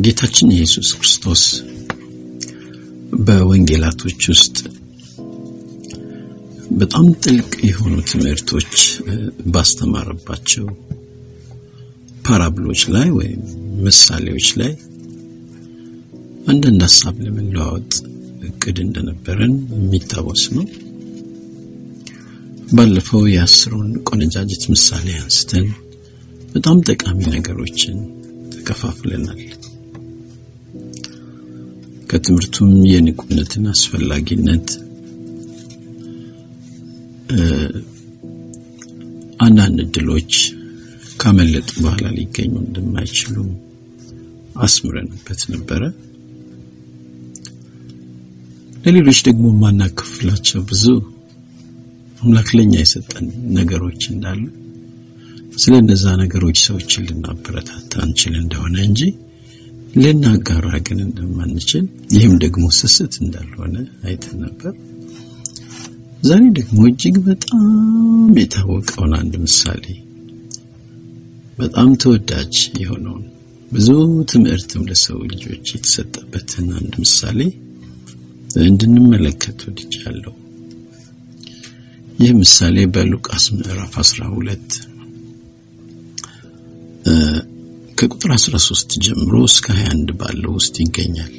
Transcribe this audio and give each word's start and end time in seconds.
ጌታችን 0.00 0.52
ኢየሱስ 0.56 0.88
ክርስቶስ 0.94 1.42
በወንጌላቶች 3.20 4.20
ውስጥ 4.32 4.56
በጣም 6.78 7.06
ጥልቅ 7.24 7.52
የሆኑ 7.68 7.94
ትምህርቶች 8.10 8.72
ባስተማረባቸው 9.46 10.66
ፓራብሎች 12.24 12.82
ላይ 12.94 13.08
ወይም 13.18 13.42
ምሳሌዎች 13.86 14.48
ላይ 14.60 14.72
አንዳንድ 16.48 16.80
ሀሳብ 16.86 17.16
ለመለዋወጥ 17.24 17.92
እቅድ 18.48 18.78
እንደነበረን 18.84 19.54
የሚታወስ 19.76 20.44
ነው። 20.56 20.66
ባለፈው 22.72 23.22
የአስሩን 23.32 23.90
ቆነጃጅት 24.08 24.62
ምሳሌ 24.72 25.06
አንስተን 25.18 25.66
በጣም 26.58 26.78
ጠቃሚ 26.86 27.18
ነገሮችን 27.34 27.96
ተከፋፍለናል። 28.52 29.40
ከትምህርቱም 32.10 32.70
የንቁነትን 32.90 33.64
አስፈላጊነት 33.72 34.68
አንዳንድ 39.40 39.78
እድሎች 39.84 40.32
ካመለጡ 41.16 41.70
በኋላ 41.78 42.06
ሊገኙ 42.16 42.52
እንደማይችሉ 42.64 43.36
አስምረንበት 44.58 45.42
ነበረ። 45.54 45.82
ለሌሎች 48.84 49.20
ደግሞ 49.28 49.56
ማናከፍላቸው 49.62 50.62
ብዙ 50.70 50.84
አምላክ 52.20 52.50
ለኛ 52.58 52.74
የሰጠን 52.80 53.28
ነገሮች 53.54 54.02
እንዳሉ 54.12 54.42
ስለ 55.58 55.72
እነዛ 55.82 56.04
ነገሮች 56.20 56.58
ሰዎችን 56.64 57.06
ልናበረታታ 57.08 57.92
እንችል 58.04 58.34
እንደሆነ 58.40 58.76
እንጂ 58.88 59.00
ልናጋራ 59.96 60.68
ግን 60.86 60.98
እንደማንችል 61.04 61.84
ይህም 62.14 62.34
ደግሞ 62.44 62.64
ስስት 62.78 63.14
እንዳልሆነ 63.22 63.76
አይተን 64.04 64.36
ነበር። 64.44 64.74
ዛሬ 66.22 66.44
ደግሞ 66.58 66.78
እጅግ 66.90 67.16
በጣም 67.28 67.64
የታወቀውን 68.40 69.12
አንድ 69.18 69.34
ምሳሌ 69.44 69.84
በጣም 71.58 71.90
ተወዳጅ 72.02 72.54
የሆነውን 72.82 73.24
ብዙ 73.72 73.88
ትምህርትም 74.32 74.84
ለሰው 74.90 75.18
ልጆች 75.32 75.66
የተሰጠበትን 75.74 76.68
አንድ 76.78 76.92
ምሳሌ 77.02 77.40
እንድንመለከት 78.66 79.58
ወድጃለሁ። 79.66 80.34
ይህ 82.18 82.30
ምሳሌ 82.40 82.76
በሉቃስ 82.94 83.44
ምዕራፍ 83.56 83.92
12 84.02 84.78
ከቁጥር 87.98 88.30
13 88.36 88.96
ጀምሮ 89.04 89.34
እስከ 89.48 89.66
21 89.78 90.12
ባለው 90.20 90.52
ውስጥ 90.58 90.74
ይገኛል። 90.84 91.32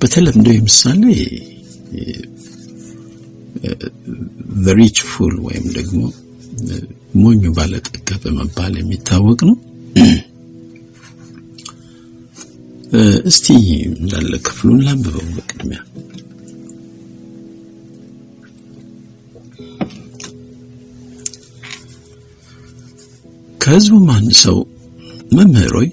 በተለምዶ 0.00 0.46
ይህ 0.54 0.62
ምሳሌ 0.68 1.02
the 4.64 4.72
rich 4.74 5.00
fool 5.10 5.34
ወይም 5.46 5.66
ደግሞ 5.76 6.00
ሞኙ 7.22 7.42
ባለጠጋ 7.56 8.08
በመባል 8.24 8.74
የሚታወቅ 8.78 9.40
ነው። 9.48 9.56
እስቲ 13.30 13.46
እንዳለ 13.92 14.32
ክፍሉን 14.46 14.78
ላንብበው 14.84 15.26
በቅድሚያ 15.36 15.80
ከሕዝቡም 23.60 24.06
አንድ 24.14 24.32
ሰው 24.44 24.58
መምህር 25.28 25.72
ሆይ 25.78 25.88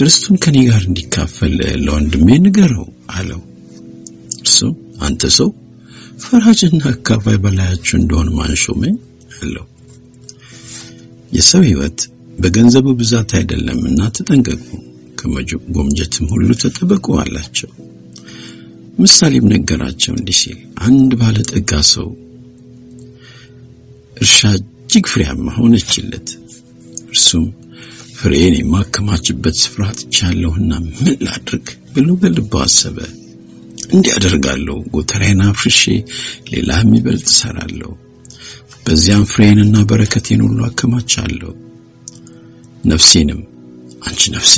ርስቱን 0.00 0.36
ከኔ 0.42 0.58
ጋር 0.68 0.82
እንዲካፈል 0.86 1.54
ለወንድሜ 1.84 2.28
ንገረው 2.44 2.86
አለው። 3.14 3.40
እርሱም 4.40 4.74
አንተ 5.06 5.22
ሰው 5.36 5.48
ፈራጅና 6.24 6.82
አካፋይ 6.92 7.36
በላያችሁ 7.42 7.94
እንደሆን 7.98 8.28
ማን 8.36 8.54
ሾመኝ 8.62 8.94
አለው። 9.38 9.66
የሰው 11.32 11.62
ሕይወት 11.68 12.00
በገንዘቡ 12.38 12.88
ብዛት 13.00 13.30
አይደለምና 13.38 14.00
ተጠንቀቁ፣ 14.16 14.64
ከመጎምጀትም 15.18 16.26
ሁሉ 16.32 16.48
ተጠበቁ 16.62 17.06
አላቸው። 17.22 17.70
ምሳሌም 18.98 19.46
ነገራቸው 19.52 20.12
እንዲህ 20.16 20.36
ሲል 20.40 20.58
አንድ 20.86 21.10
ባለጠጋ 21.20 21.72
ሰው 21.92 22.08
እርሻ 24.16 24.38
እጅግ 24.58 25.04
ፍሬያማ 25.12 25.46
ሆነችለት። 25.58 26.28
እርሱም 27.08 27.44
ፍሬን 28.20 28.54
የማከማችበት 28.56 29.54
ስፍራ 29.60 29.82
አጥቻለሁና 29.90 30.70
ምን 30.96 31.14
ላድርግ 31.26 31.66
ብሎ 31.94 32.08
በልቡ 32.20 32.52
አሰበ። 32.64 32.96
እንዲህ 33.90 34.12
አደርጋለሁ፣ 34.16 34.76
ጎተራዬን 34.94 35.40
አፍርሼ 35.46 35.82
ሌላ 36.50 36.70
የሚበልጥ 36.80 37.26
እሰራለሁ፣ 37.30 37.90
በዚያም 38.84 39.24
ፍሬንና 39.32 39.76
በረከቴን 39.90 40.42
ሁሉ 40.46 40.58
አከማቻለሁ። 40.68 41.52
ነፍሴንም 42.84 43.40
አንቺ 44.08 44.22
ነፍሴ 44.36 44.54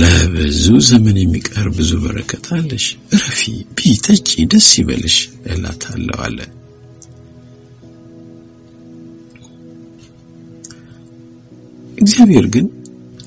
ለብዙ 0.00 0.64
ዘመን 0.88 1.16
የሚቀር 1.20 1.66
ብዙ 1.76 1.92
በረከት 2.02 2.44
አለሽ፣ 2.56 2.84
እረፊ፣ 3.14 3.40
ብዪ 3.76 3.96
ጠጪ፣ 4.06 4.28
ደስ 4.52 4.68
ይበልሽ 4.80 5.16
እላታለሁ 5.52 6.18
አለ። 6.26 6.38
እግዚአብሔር 11.98 12.46
ግን 12.54 12.66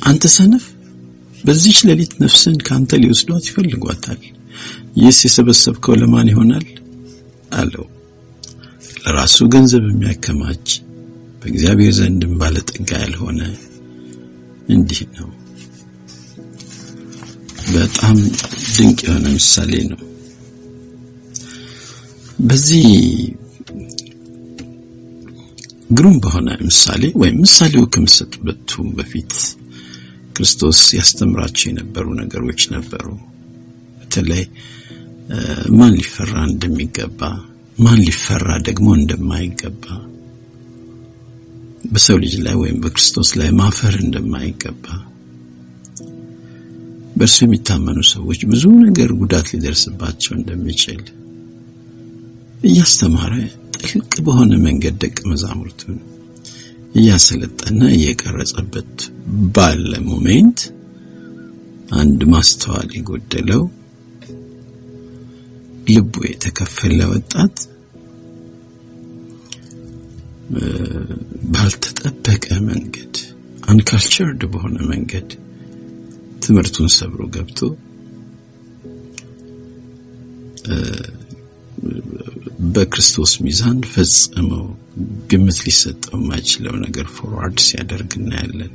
አንተ 0.02 0.24
ሰነፍ 0.34 0.66
በዚች 1.44 1.80
ሌሊት 1.88 2.14
ነፍስህን 2.22 2.58
ካንተ 2.68 3.00
ሊወስዷት 3.02 3.46
ይፈልጓታል። 3.50 4.22
ይህስ 4.98 5.20
የሰበሰብከው 5.26 5.96
ለማን 6.02 6.30
ይሆናል 6.32 6.66
አለው። 7.54 7.86
ለራሱ 9.04 9.38
ገንዘብ 9.54 9.84
የሚያከማች 9.88 10.68
በእግዚአብሔር 11.42 11.94
ዘንድም 12.00 12.34
ባለጠጋ 12.40 12.90
ያልሆነ 13.04 13.42
እንዲህ 14.70 15.02
ነው። 15.18 15.30
በጣም 17.74 18.18
ድንቅ 18.74 19.00
የሆነ 19.06 19.26
ምሳሌ 19.36 19.72
ነው። 19.92 20.02
በዚህ 22.42 22.86
ግሩም 25.90 26.16
በሆነ 26.24 26.50
ምሳሌ 26.64 27.04
ወይም 27.22 27.36
ምሳሌው 27.44 27.84
ከመሰጠቱ 27.94 28.72
በፊት 28.98 29.34
ክርስቶስ 30.36 30.80
ያስተምራቸው 30.98 31.66
የነበሩ 31.70 32.06
ነገሮች 32.20 32.62
ነበሩ። 32.74 33.06
በተለይ 34.00 34.44
ማን 35.78 35.94
ሊፈራ 35.98 36.34
እንደሚገባ፣ 36.50 37.22
ማን 37.78 38.00
ሊፈራ 38.06 38.48
ደግሞ 38.68 38.88
እንደማይገባ፣ 39.00 39.86
በሰው 41.92 42.18
ልጅ 42.24 42.36
ላይ 42.46 42.56
ወይም 42.62 42.78
በክርስቶስ 42.84 43.30
ላይ 43.40 43.50
ማፈር 43.60 43.96
እንደማይገባ፣ 44.06 44.86
በእርሱ 47.18 47.38
የሚታመኑ 47.46 48.00
ሰዎች 48.14 48.42
ብዙ 48.52 48.64
ነገር 48.84 49.12
ጉዳት 49.22 49.48
ሊደርስባቸው 49.54 50.34
እንደሚችል 50.38 51.02
እያስተማረ 52.64 53.34
ጥልቅ 53.82 54.14
በሆነ 54.26 54.54
መንገድ 54.66 54.96
ደቀ 55.04 55.18
መዛሙርቱን 55.32 55.98
እያሰለጠነ 56.96 57.80
እየቀረጸበት 57.96 58.94
ባለ 59.56 59.92
moment 60.10 60.60
አንድ 62.00 62.22
ማስተዋል 62.34 62.90
የጎደለው 62.98 63.64
ልቡ 65.88 66.14
የተከፈለ 66.30 67.00
ወጣት 67.12 67.58
ባልተጠበቀ 71.54 72.46
መንገድ 72.70 73.16
uncultured 73.72 74.42
በሆነ 74.54 74.78
መንገድ 74.92 75.30
ትምህርቱን 76.44 76.90
ሰብሮ 76.98 77.22
ገብቶ 77.36 77.60
በክርስቶስ 82.70 83.32
ሚዛን 83.46 83.80
ፈጽመው 83.92 84.66
ግምት 85.32 85.58
ሊሰጠው 85.66 86.16
የማይችለው 86.20 86.76
ነገር 86.86 87.08
forward 87.16 87.58
ሲያደርግ 87.66 88.12
እናያለን። 88.20 88.74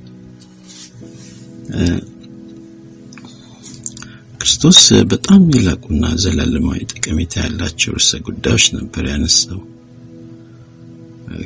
ክርስቶስ 4.40 4.80
በጣም 5.10 5.42
የላቁና 5.56 6.04
ዘላለማዊ 6.22 6.80
ጠቀሜታ 6.92 7.34
ያላቸው 7.44 7.92
ርዕሰ 7.96 8.20
ጉዳዮች 8.28 8.64
ነበር 8.76 9.04
ያነሳው። 9.10 9.60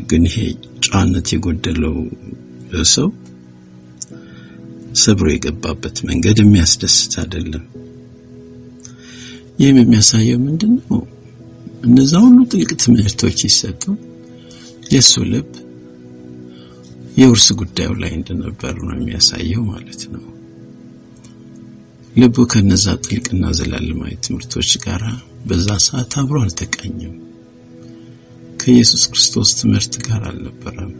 ግን 0.08 0.22
ይሄ 0.28 0.36
ጨዋነት 0.84 1.26
የጎደለው 1.34 1.96
ሰው 2.94 3.08
ሰብሮ 5.02 5.26
የገባበት 5.32 5.96
መንገድ 6.08 6.38
የሚያስደስት 6.42 7.12
አይደለም። 7.22 7.64
ይህም 9.60 9.78
የሚያሳየው 9.80 10.38
ምንድን 10.46 10.72
ነው? 10.80 11.02
እነዛ 11.86 12.12
ሁሉ 12.22 12.38
ጥልቅ 12.50 12.70
ትምህርቶች 12.82 13.38
ሲሰጡ 13.44 13.82
የእሱ 14.92 15.12
ልብ 15.30 15.50
የውርስ 17.16 17.46
ጉዳዩ 17.60 17.90
ላይ 18.02 18.12
እንደነበር 18.16 18.74
ነው 18.82 18.94
የሚያሳየው 18.96 19.62
ማለት 19.70 20.02
ነው። 20.14 20.24
ልቡ 22.14 22.36
ከነዛ 22.52 22.86
ጥልቅና 23.04 23.44
ዘላለማዊ 23.58 24.12
ትምህርቶች 24.26 24.70
ጋር 24.84 25.02
በዛ 25.48 25.68
ሰዓት 25.86 26.12
አብሮ 26.20 26.36
አልተቃኘም። 26.44 27.14
ከኢየሱስ 28.60 29.02
ክርስቶስ 29.10 29.50
ትምህርት 29.58 29.94
ጋር 30.06 30.22
አልነበረም። 30.30 30.92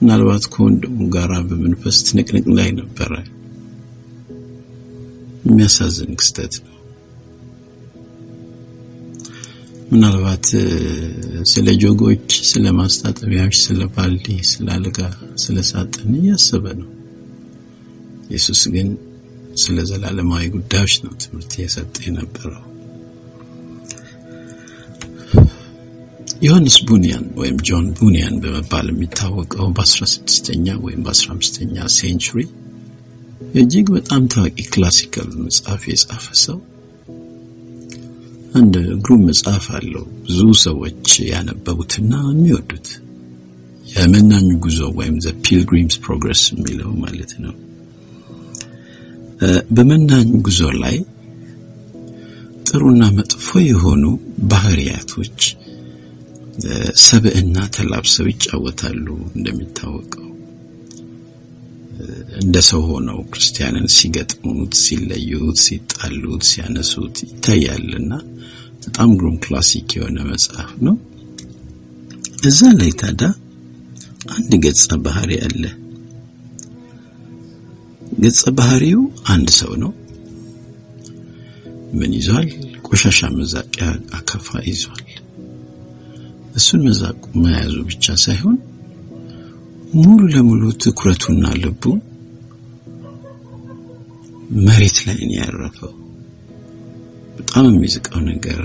ምናልባት 0.00 0.44
ከወንድሙ 0.52 1.08
ጋር 1.16 1.32
በመንፈስ 1.48 1.96
ትንቅንቅ 2.06 2.46
ላይ 2.58 2.70
ነበረ። 2.80 3.12
የሚያሳዝን 5.44 6.12
ክስተት 6.20 6.54
ነው። 6.64 6.69
ምናልባት 9.90 10.46
ስለ 11.52 11.68
ጆጎች፣ 11.82 12.32
ስለ 12.50 12.64
ማስታጠቢያዎች፣ 12.76 13.56
ስለ 13.64 13.80
ባልዲ፣ 13.94 14.26
ስለ 14.50 14.66
አልጋ፣ 14.74 14.98
ስለ 15.36 15.56
ሳጥን 15.70 16.10
እያሰበ 16.18 16.64
ነው። 16.80 16.88
ኢየሱስ 18.28 18.60
ግን 18.74 18.88
ስለ 19.56 19.78
ዘላለማዊ 19.90 20.44
ጉዳዮች 20.56 20.94
ነው 21.04 21.12
ትምህርት 21.22 21.52
እየሰጠ 21.56 21.94
የነበረው። 22.06 22.64
ዮሐንስ 26.42 26.76
ቡኒያን 26.88 27.24
ወይም 27.38 27.56
ጆን 27.68 27.86
ቡኒያን 27.98 28.36
በመባል 28.42 28.86
የሚታወቀው 28.90 29.66
በ16ኛ 29.78 30.76
ወይም 30.84 31.00
በ15ኛ 31.06 31.86
ሴንቹሪ 31.96 32.38
እጅግ 33.60 33.86
በጣም 33.96 34.22
ታዋቂ 34.32 34.58
classical 34.72 35.30
መጽሐፍ 35.44 35.82
የጻፈ 35.90 36.26
ሰው 36.42 36.58
አንድ 38.54 38.74
ግሩም 39.02 39.22
መጽሐፍ 39.28 39.66
አለው። 39.76 40.04
ብዙ 40.22 40.38
ሰዎች 40.62 41.08
ያነበቡትና 41.30 42.12
የሚወዱት 42.28 42.88
የመናኙ 43.86 44.48
ጉዞ 44.64 44.80
ወይም 44.98 45.16
The 45.24 45.30
Pilgrim's 45.44 45.96
Progress 46.04 46.42
የሚለው 46.52 46.90
ማለት 47.04 47.32
ነው። 47.44 47.54
በመናኝ 49.76 50.30
ጉዞ 50.46 50.62
ላይ 50.82 50.96
ጥሩና 52.66 53.02
መጥፎ 53.18 53.46
የሆኑ 53.66 54.04
ባህሪያቶች 54.50 55.38
ሰብዕና 57.04 57.56
ተላብሰው 57.76 58.26
ይጫወታሉ። 58.30 59.06
እንደሚታወቀው 59.36 60.26
እንደ 62.40 62.56
ሰው 62.68 62.82
ሆነው 62.88 63.18
ክርስቲያንን 63.32 63.86
ሲገጥሙት፣ 63.96 64.72
ሲለዩት፣ 64.82 65.58
ሲጣሉት፣ 65.64 66.42
ሲያነሱት 66.50 67.16
ይታያልና 67.24 68.12
በጣም 68.84 69.08
ግሩም 69.18 69.36
classic 69.44 69.88
የሆነ 69.96 70.18
መጽሐፍ 70.30 70.70
ነው። 70.86 70.96
እዛ 72.48 72.60
ላይ 72.78 72.90
ታዲያ 73.00 73.28
አንድ 74.34 74.52
ገጸ 74.64 74.86
ባህሪ 75.04 75.32
አለ። 75.46 75.64
ገጸ 78.20 78.42
ባህሪው 78.58 79.02
አንድ 79.32 79.48
ሰው 79.58 79.72
ነው። 79.82 79.92
ምን 81.98 82.12
ይዟል? 82.16 82.48
ቆሻሻ 82.86 83.20
መዛቂያ 83.36 83.86
አካፋ 84.18 84.48
ይዟል። 84.68 85.04
እሱን 86.56 86.80
መዛቁ 86.86 87.22
መያዙ 87.42 87.74
ብቻ 87.88 88.14
ሳይሆን 88.24 88.56
ሙሉ 89.98 90.20
ለሙሉ 90.32 90.62
ትኩረቱና 90.82 91.44
ልቡ 91.62 91.82
መሬት 94.66 94.98
ላይ 95.06 95.18
ነው 95.22 95.34
ያረፈው። 95.38 95.92
በጣም 97.36 97.66
የሚዝቀው 97.68 98.20
ነገር 98.28 98.60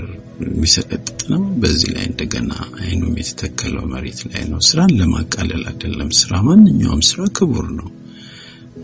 የሚሰቀጥጥ 0.46 1.20
ነው። 1.32 1.42
በዚህ 1.62 1.90
ላይ 1.94 2.04
እንደገና 2.08 2.52
አይኑም 2.80 3.14
የተተከለው 3.20 3.84
መሬት 3.92 4.20
ላይ 4.28 4.42
ነው። 4.50 4.60
ስራን 4.68 4.92
ለማቃለል 4.98 5.62
አይደለም። 5.70 6.10
ስራ 6.20 6.40
ማንኛውም 6.48 7.02
ስራ 7.10 7.22
ክቡር 7.38 7.68
ነው። 7.78 7.88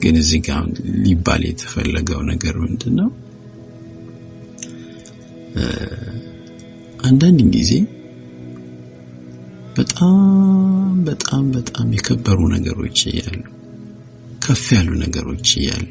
ግን 0.03 0.17
እዚህ 0.23 0.41
ጋር 0.47 0.63
ሊባል 1.05 1.43
የተፈለገው 1.49 2.21
ነገር 2.31 2.55
ምንድን 2.65 2.95
ነው? 3.01 3.11
አንዳንድ 7.05 7.41
ጊዜ 7.57 7.71
በጣም 9.77 10.17
በጣም 11.07 11.45
በጣም 11.57 11.89
የከበሩ 11.97 12.41
ነገሮች 12.55 12.99
እያሉ 13.11 13.43
ከፍ 14.45 14.65
ያሉ 14.77 14.91
ነገሮች 15.05 15.49
እያሉ 15.59 15.91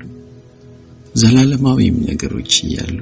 ዘላለማዊም 1.16 1.98
ነገሮች 2.10 2.54
እያሉ 2.66 2.98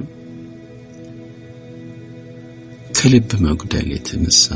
ከልብ 2.96 3.30
መጉደል 3.44 3.88
የተነሳ 3.94 4.46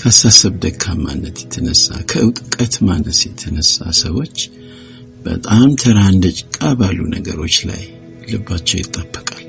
ከአሳሰብ 0.00 0.54
ደካማነት 0.64 1.36
የተነሳ 1.42 1.86
ከእውቀት 2.10 2.74
ማነስ 2.88 3.20
የተነሳ 3.26 3.76
ሰዎች 4.00 4.36
በጣም 5.24 5.68
ተራ 5.82 5.98
እንደ 6.12 6.26
ጭቃ 6.38 6.58
ባሉ 6.80 6.98
ነገሮች 7.14 7.56
ላይ 7.70 7.82
ልባቸው 8.30 8.78
ይጣበቃል። 8.80 9.42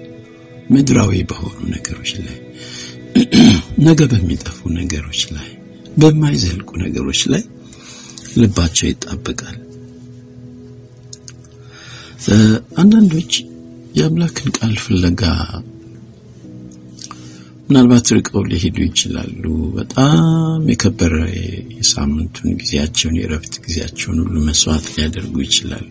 ምድራዊ 0.72 1.12
በሆኑ 1.30 1.60
ነገሮች 1.76 2.12
ላይ 2.24 2.38
ነገ 3.78 4.02
በሚጠፉ 4.12 4.70
ነገሮች 4.78 5.22
ላይ 5.36 5.50
በማይዘልቁ 5.98 6.70
ነገሮች 6.84 7.22
ላይ 7.32 7.44
ልባቸው 8.38 8.88
ይጣበቃል። 8.90 9.58
አንዳንዶች 12.82 13.34
የአምላክን 13.98 14.50
ቃል 14.58 14.74
ፍለጋ 14.84 15.22
ምናልባት 17.70 18.08
ርቀው 18.18 18.44
ሊሄዱ 18.50 18.78
ይችላሉ። 18.88 19.44
በጣም 19.78 20.20
የከበረ 20.72 21.16
የሳምንቱን 21.78 22.52
ጊዜያቸውን 22.62 23.16
የእረፍት 23.20 23.56
ጊዜያቸውን 23.66 24.20
ሁሉ 24.24 24.36
መስዋዕት 24.48 24.86
ሊያደርጉ 24.94 25.36
ይችላሉ። 25.48 25.90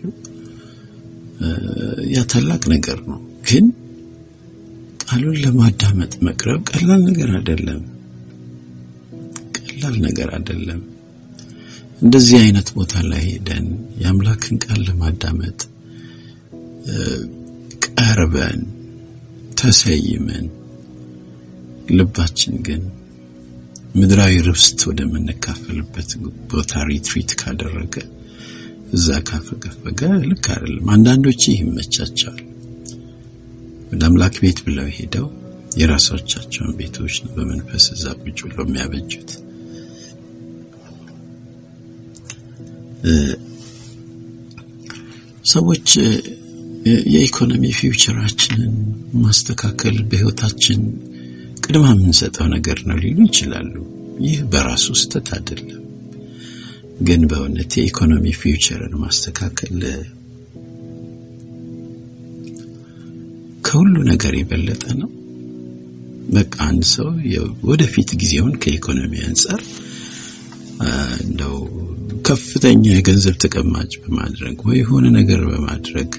ያ 2.15 2.23
ታላቅ 2.31 2.63
ነገር 2.73 2.99
ነው። 3.09 3.19
ግን 3.49 3.65
ቃሉን 5.07 5.37
ለማዳመጥ 5.43 6.13
መቅረብ 6.27 6.61
ቀላል 6.71 7.01
ነገር 7.09 7.29
አይደለም። 7.37 7.81
ቀላል 9.57 9.95
ነገር 10.05 10.29
አይደለም። 10.37 10.81
እንደዚህ 12.01 12.37
አይነት 12.41 12.67
ቦታ 12.75 12.93
ላይ 13.11 13.23
ሄደን 13.27 13.67
የአምላክን 14.01 14.57
ቃል 14.63 14.79
ለማዳመጥ 14.87 15.59
ቀርበን 17.87 18.61
ተሰይመን 19.59 20.45
ልባችን 21.97 22.55
ግን 22.67 22.83
ምድራዊ 23.95 24.35
ርስት 24.47 24.79
ወደምንካፈልበት 24.89 26.09
ቦታ 26.51 26.83
ሪትሪት 26.89 27.31
ካደረገ 27.39 27.95
እዛ 28.93 29.07
ካፈገፈገ 29.29 30.01
ልክ 30.29 30.45
አይደለም። 30.53 30.91
አንዳንዶች 30.95 31.43
ይመቻቸዋል። 31.53 32.43
ወደ 33.89 34.01
አምላክ 34.07 34.35
ቤት 34.43 34.59
ብለው 34.65 34.87
ሄደው 34.97 35.27
የራሶቻቸውን 35.79 36.71
ቤቶች 36.79 37.15
ነው 37.23 37.31
በመንፈስ 37.35 37.85
እዛ 37.95 38.05
ቁጭ 38.21 38.39
ብለው 38.47 38.65
የሚያበጁት። 38.67 39.29
ሰዎች 45.45 45.89
የኢኮኖሚ 47.13 47.63
ፊውቸራችንን 47.77 48.73
ማስተካከል 49.21 49.95
በህይወታችን 50.09 50.81
ቅድማ 51.63 51.85
የምንሰጠው 51.93 52.47
ነገር 52.55 52.79
ነው 52.89 52.97
ሊሉ 53.03 53.19
ይችላሉ። 53.29 53.73
ይህ 54.25 54.37
በራሱ 54.51 54.85
ስህተት 55.01 55.27
አይደለም። 55.37 55.83
ግን 57.07 57.21
በእውነት 57.31 57.71
የኢኮኖሚ 57.79 58.25
ፊውቸርን 58.39 58.93
ማስተካከል 59.01 59.75
ከሁሉ 63.67 63.95
ነገር 64.09 64.33
የበለጠ 64.37 64.83
ነው። 65.01 65.09
በቃ 66.35 66.55
አንድ 66.67 66.83
ሰው 66.93 67.07
ወደፊት 67.69 68.09
ጊዜውን 68.21 68.55
ከኢኮኖሚ 68.63 69.13
አንጻር 69.27 69.61
እንደው 71.23 71.55
ከፍተኛ 72.27 72.83
የገንዘብ 72.91 73.35
ተቀማጭ 73.43 73.91
በማድረግ 74.03 74.57
ወይ 74.67 74.77
የሆነ 74.81 75.05
ነገር 75.17 75.41
በማድረግ 75.51 76.09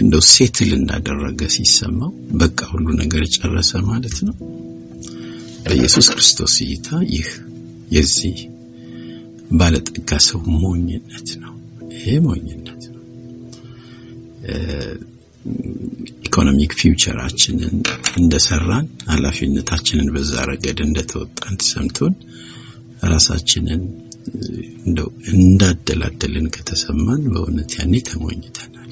እንደው 0.00 0.22
ሴትል 0.30 0.70
እንዳደረገ 0.78 1.42
ሲሰማው 1.54 2.10
በቃ 2.40 2.58
ሁሉ 2.72 2.86
ነገር 3.02 3.22
ጨረሰ 3.36 3.72
ማለት 3.90 4.16
ነው። 4.28 4.34
በኢየሱስ 5.64 6.06
ክርስቶስ 6.12 6.54
እይታ 6.64 6.88
ይህ 7.14 7.28
የዚህ 7.96 8.36
ባለጠጋ 9.58 10.18
ሰው 10.28 10.40
ሞኝነት 10.60 11.28
ነው። 11.42 11.54
ይሄ 11.94 12.12
ሞኝነት 12.26 12.82
ነው። 12.88 13.02
ኢኮኖሚክ 16.24 16.72
ፊውቸራችንን 16.80 17.74
እንደሰራን 18.20 18.86
ኃላፊነታችንን 19.12 20.08
በዛ 20.14 20.32
ረገድ 20.50 20.78
እንደተወጣን 20.86 21.54
ተሰምቶን 21.62 22.14
ራሳችንን 23.12 23.82
እንዳደላደልን 25.34 26.46
ከተሰማን 26.56 27.22
በእውነት 27.32 27.70
ያኔ 27.78 27.94
ተሞኝተናል። 28.08 28.90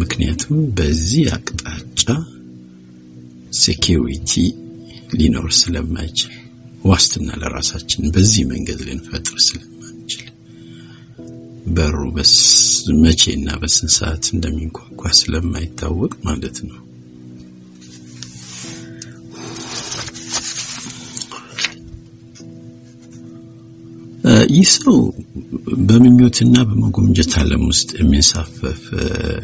ምክንያቱም 0.00 0.58
በዚህ 0.78 1.26
አቅጣጫ 1.36 2.04
ሴኪሪቲ 3.60 4.32
ሊኖር 5.18 5.48
ስለማይችል 5.60 6.34
ዋስትና 6.84 7.28
ለራሳችን 7.42 8.10
በዚህ 8.14 8.42
መንገድ 8.50 8.80
ልንፈጥር 8.88 9.36
ስለማንችል 9.46 10.26
በሩ 11.76 12.00
በስ 12.16 12.34
መቼና 13.00 13.48
በስንት 13.60 13.92
ሰዓት 13.96 14.24
እንደሚንኳኳ 14.34 15.10
ስለማይታወቅ 15.18 16.12
ማለት 16.26 16.58
ነው። 16.68 16.78
ይህ 24.52 24.68
ሰው 24.76 24.96
በምኞትና 25.88 26.56
በመጎምጀት 26.68 27.32
ዓለም 27.42 27.62
ውስጥ 27.70 27.90
የሚንሳፈፍ 27.98 28.80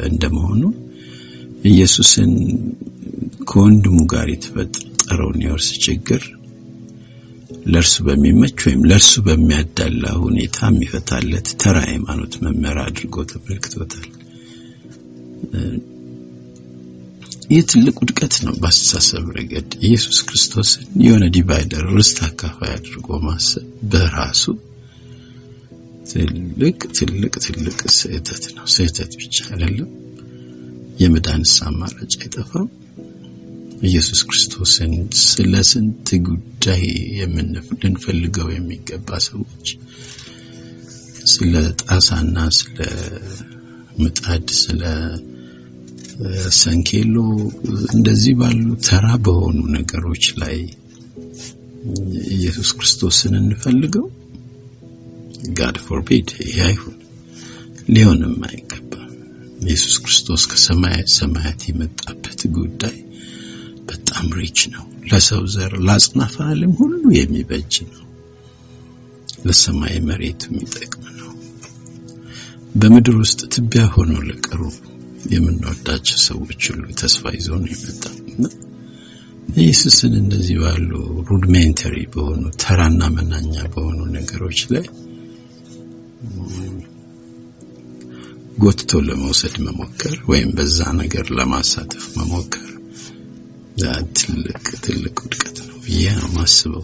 እንደመሆኑ 0.07 0.61
ኢየሱስን 1.71 2.31
ከወንድሙ 3.49 3.97
ጋር 4.13 4.27
የተፈጠረውን 4.31 5.39
የውርስ 5.45 5.69
ችግር 5.85 6.23
ለእርሱ 7.71 7.95
በሚመች 8.07 8.57
ወይም 8.65 8.81
ለእርሱ 8.89 9.13
በሚያዳላ 9.25 10.05
ሁኔታ 10.23 10.57
የሚፈታለት 10.69 11.47
ተራ 11.61 11.77
ሃይማኖት 11.87 12.33
መመሪያ 12.43 12.83
አድርጎ 12.87 13.15
ተመልክቶታል። 13.31 14.07
ይህ 17.49 17.63
ትልቅ 17.71 17.95
ውድቀት 18.01 18.35
ነው 18.45 18.53
በአስተሳሰብ 18.61 19.25
ረገድ። 19.37 19.71
ኢየሱስ 19.87 20.19
ክርስቶስን 20.27 20.85
የሆነ 21.05 21.23
divider 21.35 21.83
ርስት 21.95 22.19
አካፋይ 22.27 22.71
አድርጎ 22.75 23.17
ማሰብ 23.25 23.65
በራሱ 23.91 24.43
ትልቅ 26.11 26.77
ትልቅ 26.97 27.33
ትልቅ 27.45 27.79
ስህተት 27.97 28.45
ነው። 28.55 28.65
ስህተት 28.75 29.11
ብቻ 29.19 29.35
አይደለም፣ 29.51 29.89
የመዳንስ 30.99 31.53
አማራጭ 31.67 32.13
አይጠፋም። 32.21 32.69
ኢየሱስ 33.83 34.19
ክርስቶስን 34.27 34.91
ስለ 35.23 35.53
ስንት 35.69 36.09
ጉዳይ 36.27 36.83
ልንፈልገው 37.81 38.47
የሚገባ 38.53 39.17
ሰዎች 39.27 39.67
ስለ 41.33 41.53
ጣሳና 41.81 42.37
ስለ 42.57 42.77
ምጣድ፣ 43.99 44.47
ስለ 44.61 44.81
ሰንኬሎ 46.57 47.15
እንደዚህ 47.93 48.33
ባሉ 48.39 48.65
ተራ 48.87 49.05
በሆኑ 49.25 49.59
ነገሮች 49.75 50.25
ላይ 50.41 50.57
ኢየሱስ 52.35 52.69
ክርስቶስን 52.77 53.33
እንፈልገው። 53.41 54.05
God 55.57 55.77
forbid፣ 55.85 56.29
ይህ 56.45 56.59
አይሁን፣ 56.67 56.97
ሊሆንም 57.89 58.35
አይገባም። 58.49 59.09
ኢየሱስ 59.63 59.95
ክርስቶስ 60.03 60.43
ከሰማያት 60.51 61.09
ሰማያት 61.17 61.61
የመጣበት 61.69 62.41
ጉዳይ 62.57 62.95
በጣም 63.93 64.25
rich 64.39 64.59
ነው። 64.73 64.83
ለሰው 65.11 65.43
ዘር 65.53 65.73
ለአጽናፈ 65.87 66.35
ዓለም 66.47 66.73
ሁሉ 66.79 67.01
የሚበጅ 67.17 67.73
ነው። 67.91 67.99
ለሰማይ 69.47 69.95
መሬት 70.07 70.41
የሚጠቅም 70.49 71.05
ነው። 71.19 71.31
በምድር 72.75 73.15
ውስጥ 73.23 73.41
ትቢያ 73.55 73.85
ሆነው 73.95 74.21
ለቀሩ 74.29 74.61
የምንወዳቸው 75.33 76.19
ሰዎች 76.27 76.61
ሁሉ 76.71 76.85
ተስፋ 77.01 77.31
ይዞ 77.35 77.49
ነው 77.61 77.69
የመጣው 77.73 78.15
ኢየሱስን 79.57 80.13
እንደዚህ 80.19 80.57
ባሉ 80.61 80.91
ሩድሜንተሪ 81.29 81.95
በሆኑ 82.13 82.43
ተራና 82.61 83.01
መናኛ 83.15 83.55
በሆኑ 83.73 83.99
ነገሮች 84.15 84.59
ላይ 84.73 84.85
ጎትቶ 88.57 89.01
ለመውሰድ 89.07 89.55
መሞከር 89.65 90.15
ወይም 90.29 90.49
በዛ 90.57 90.79
ነገር 91.01 91.25
ለማሳተፍ 91.37 92.03
መሞከር 92.17 92.69
ትልቅ 94.17 94.55
ትልቅ 94.83 95.15
ውድቀት 95.23 95.57
ነው 95.67 95.77
ብዬ 95.83 96.03
ነው 96.17 96.29
ማስበው። 96.35 96.83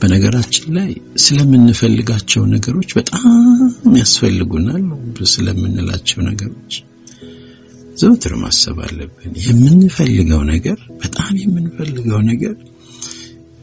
በነገራችን 0.00 0.66
ላይ 0.76 0.90
ስለምንፈልጋቸው 1.24 2.42
ነገሮች 2.52 2.90
በጣም 2.98 3.30
ያስፈልጉናል 3.98 4.82
ስለምንላቸው 5.32 6.20
ነገሮች 6.28 6.74
ዘውትር 7.96 8.32
ማሰብ 8.40 8.78
አለብን። 8.86 9.32
የምንፈልገው 9.44 10.42
ነገር 10.52 10.78
በጣም 11.02 11.32
የምንፈልገው 11.42 12.20
ነገር 12.30 12.56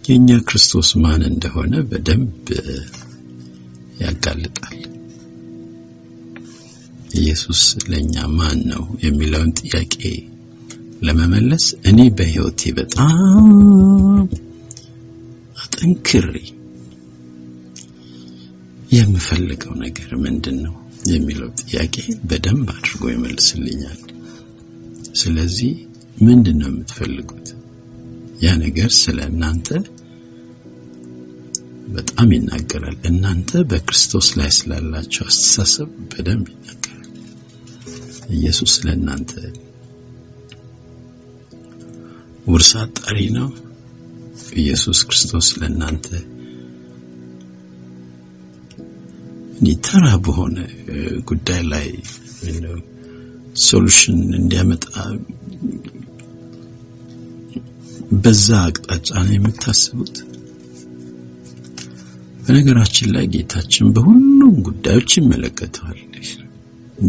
የኛ 0.04 0.40
ክርስቶስ 0.48 0.90
ማን 1.04 1.22
እንደሆነ 1.30 1.74
በደንብ 1.92 2.48
ያጋልጣል። 4.02 4.80
ኢየሱስ 7.24 7.62
ለኛ 7.92 8.16
ማን 8.38 8.60
ነው 8.72 8.84
የሚለውን 9.06 9.52
ጥያቄ 9.62 9.96
ለመመለስ 11.08 11.66
እኔ 11.90 12.00
በሕይወቴ 12.18 12.62
በጣም 12.78 13.48
አጠንክሬ 15.58 16.36
የምፈልገው 18.92 19.74
ነገር 19.84 20.12
ምንድን 20.24 20.58
ነው 20.66 20.76
የሚለው 21.12 21.50
ጥያቄ 21.62 21.96
በደንብ 22.30 22.68
አድርጎ 22.76 23.04
ይመልስልኛል። 23.14 24.02
ስለዚህ 25.22 25.72
ምንድን 26.18 26.58
ነው 26.62 26.70
የምትፈልጉት? 26.72 27.48
ያ 28.44 28.52
ነገር 28.64 28.90
ስለ 29.00 29.20
እናንተ 29.32 29.68
በጣም 31.96 32.30
ይናገራል። 32.36 32.98
እናንተ 33.10 33.52
በክርስቶስ 33.72 34.28
ላይ 34.40 34.50
ስላላቸው 34.58 35.26
አስተሳሰብ 35.30 35.90
በደንብ 36.12 36.48
ይናገራል። 36.54 36.83
ኢየሱስ 38.34 38.72
ስለ 38.76 38.88
እናንተ 38.98 39.32
አጣሪ 42.84 43.18
ነው። 43.36 43.50
ኢየሱስ 44.58 45.00
ክርስቶስ 45.08 45.48
ለእናንተ 45.60 46.08
እንዲህ 49.56 49.78
ተራ 49.86 50.06
በሆነ 50.26 50.58
ጉዳይ 51.30 51.62
ላይ 51.72 51.88
ሶሉሽን 53.64 54.20
እንዲያመጣ 54.40 54.86
በዛ 58.24 58.48
አቅጣጫ 58.64 59.10
ነው 59.22 59.34
የምታስቡት? 59.36 60.16
በነገራችን 62.44 63.10
ላይ 63.16 63.26
ጌታችን 63.34 63.94
በሁሉም 63.96 64.56
ጉዳዮች 64.68 65.12
ይመለከተዋል። 65.20 66.00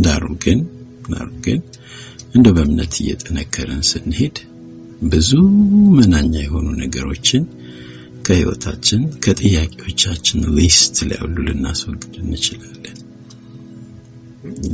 ዳሩ 0.04 0.26
ግን 0.44 0.60
ግን 1.44 1.60
እንደ 2.34 2.46
በእምነት 2.56 2.94
እየጠነከረን 3.02 3.82
ስንሄድ 3.90 4.36
ብዙ 5.12 5.30
መናኛ 5.96 6.34
የሆኑ 6.42 6.66
ነገሮችን 6.82 7.44
ከህይወታችን 8.26 9.02
ከጥያቄዎቻችን 9.24 10.40
ሊስት 10.56 10.96
ላይ 11.08 11.18
ልናስወግድ 11.46 12.14
እንችላለን። 12.22 12.98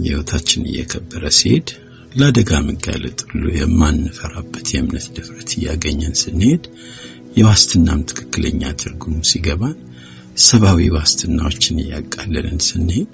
ህይወታችን 0.03 0.63
እየከበረ 0.71 1.25
ሲሄድ 1.39 1.69
ለአደጋ 2.13 2.53
መጋለጥ 2.69 3.19
ሁሉ 3.27 3.45
የማንፈራበት 3.57 4.67
የእምነት 4.73 5.07
ድፍረት 5.17 5.51
እያገኘን 5.59 6.15
ስንሄድ 6.23 6.65
የዋስትናም 7.39 8.01
ትክክለኛ 8.11 8.63
ትርጉም 8.81 9.19
ሲገባን 9.31 9.77
ሰብአዊ 10.47 10.81
ዋስትናዎችን 10.97 11.77
እያቃለልን 11.83 12.61
ስንሄድ 12.69 13.13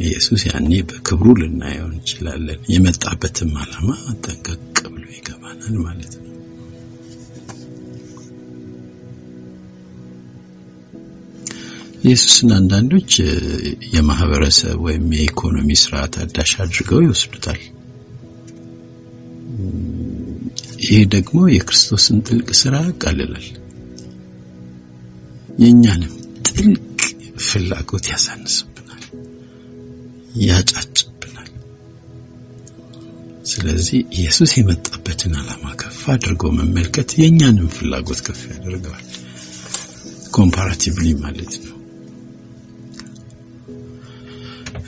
ኢየሱስ 0.00 0.42
ያኔ 0.48 0.70
በክብሩ 0.88 1.26
ልናየው 1.40 1.88
እንችላለን። 1.90 2.60
የመጣበትም 2.72 3.52
ዓላማ 3.62 3.88
ጠንቀቅ 4.24 4.60
ብሎ 4.86 5.04
ይገባናል 5.14 5.76
ማለት 5.84 6.14
ነው። 6.16 6.22
ኢየሱስን 12.04 12.50
አንዳንዶች 12.56 13.12
የማህበረሰብ 13.94 14.76
ወይም 14.86 15.06
የኢኮኖሚ 15.16 15.68
ስርዓት 15.82 16.14
አዳሽ 16.22 16.52
አድርገው 16.64 17.00
ይወስዱታል። 17.04 17.60
ይህ 20.86 21.02
ደግሞ 21.14 21.38
የክርስቶስን 21.52 22.18
ጥልቅ 22.26 22.48
ስራ 22.60 22.74
ያቃልላል፣ 22.86 23.46
የእኛንም 25.62 26.14
ጥልቅ 26.48 27.00
ፍላጎት 27.46 28.06
ያሳንስብናል፣ 28.12 28.75
ያጫጭብናል። 30.44 31.50
ስለዚህ 33.46 33.98
ኢየሱስ 34.16 34.52
የመጣበትን 34.58 35.34
ዓላማ 35.40 35.64
ከፍ 35.80 36.00
አድርጎ 36.14 36.50
መመልከት 36.58 37.10
የእኛንም 37.20 37.68
ፍላጎት 37.76 38.20
ከፍ 38.26 38.40
ያደርገዋል። 38.50 39.06
comparatively 40.34 41.06
ማለት 41.20 41.52
ነው። 41.62 41.72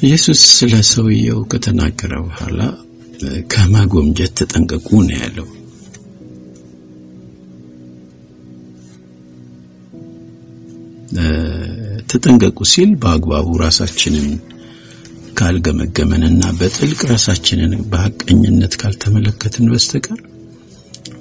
ኢየሱስ 0.02 0.40
ስለ 0.56 0.74
ሰውየው 0.88 1.38
ከተናገረ 1.52 2.14
በኋላ 2.26 2.60
ከማጎምጀት 3.52 4.32
ተጠንቀቁ 4.40 4.88
ነው 5.06 5.16
ያለው። 5.18 5.46
ተጠንቀቁ 12.10 12.58
ሲል 12.72 12.90
በአግባቡ 13.00 13.48
ራሳችንን 13.62 14.28
ካልገመገመንና 15.38 16.42
በጥልቅ 16.58 17.00
ራሳችንን 17.10 17.72
በሐቀኝነት 17.90 18.72
ካልተመለከትን 18.80 19.66
በስተቀር 19.72 20.20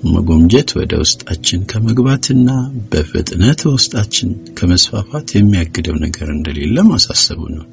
መጎምጀት 0.07 0.69
ወደ 0.79 0.93
ውስጣችን 1.01 1.61
ከመግባትና 1.71 2.49
በፍጥነት 2.91 3.61
ውስጣችን 3.71 4.29
ከመስፋፋት 4.57 5.29
የሚያግደው 5.35 5.95
ነገር 6.03 6.27
እንደሌለ 6.35 6.77
ማሳሰቡ 6.89 7.41
ነው። 7.55 7.65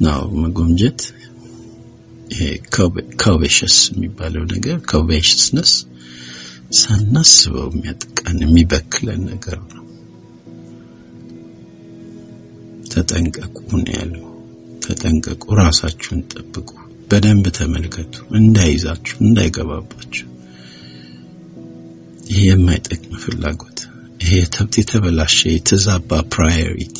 now 0.00 0.24
መጎምጀት 0.42 1.00
ይሄ 2.30 2.42
covetous 3.22 3.76
የሚባለው 3.92 4.44
ነገር 4.54 4.76
covetousness 4.90 5.72
ሳናስበው 6.78 7.66
የሚያጠቃን 7.70 8.38
የሚበክለን 8.44 9.22
ነገር 9.32 9.58
ነው። 9.68 9.73
ተጠንቀቁ 12.94 13.56
ነው 13.76 13.92
ያለው። 13.94 14.24
ተጠንቀቁ፣ 14.84 15.44
ራሳችሁን 15.60 16.20
ጠብቁ፣ 16.32 16.68
በደንብ 17.10 17.46
ተመልከቱ፣ 17.58 18.14
እንዳይዛችሁ፣ 18.38 19.16
እንዳይገባባችሁ። 19.26 20.26
ይሄ 22.28 22.40
የማይጠቅም 22.50 23.14
ፍላጎት፣ 23.24 23.78
ይሄ 24.20 24.32
የተበላሸ 24.78 25.38
የተዛባ 25.52 26.20
priority፣ 26.34 26.98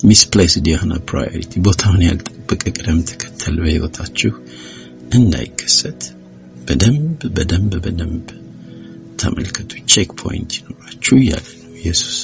misplaced 0.00 0.66
የሆነ 0.70 0.92
priority፣ 1.08 1.52
ቦታውን 1.66 2.02
ያልጠበቀ 2.06 2.62
ቅደም 2.74 2.98
ተከተል 3.10 3.56
በህይወታችሁ 3.62 4.32
እንዳይከሰት 5.16 6.02
በደንብ 6.66 7.04
በደንብ 7.36 7.72
በደንብ 7.84 8.26
ተመልከቱ። 9.20 9.70
checkpoint 9.92 10.50
ይኖራችሁ 10.58 11.14
እያለ 11.20 11.46
ነው 11.60 11.70
ኢየሱስ። 11.80 12.16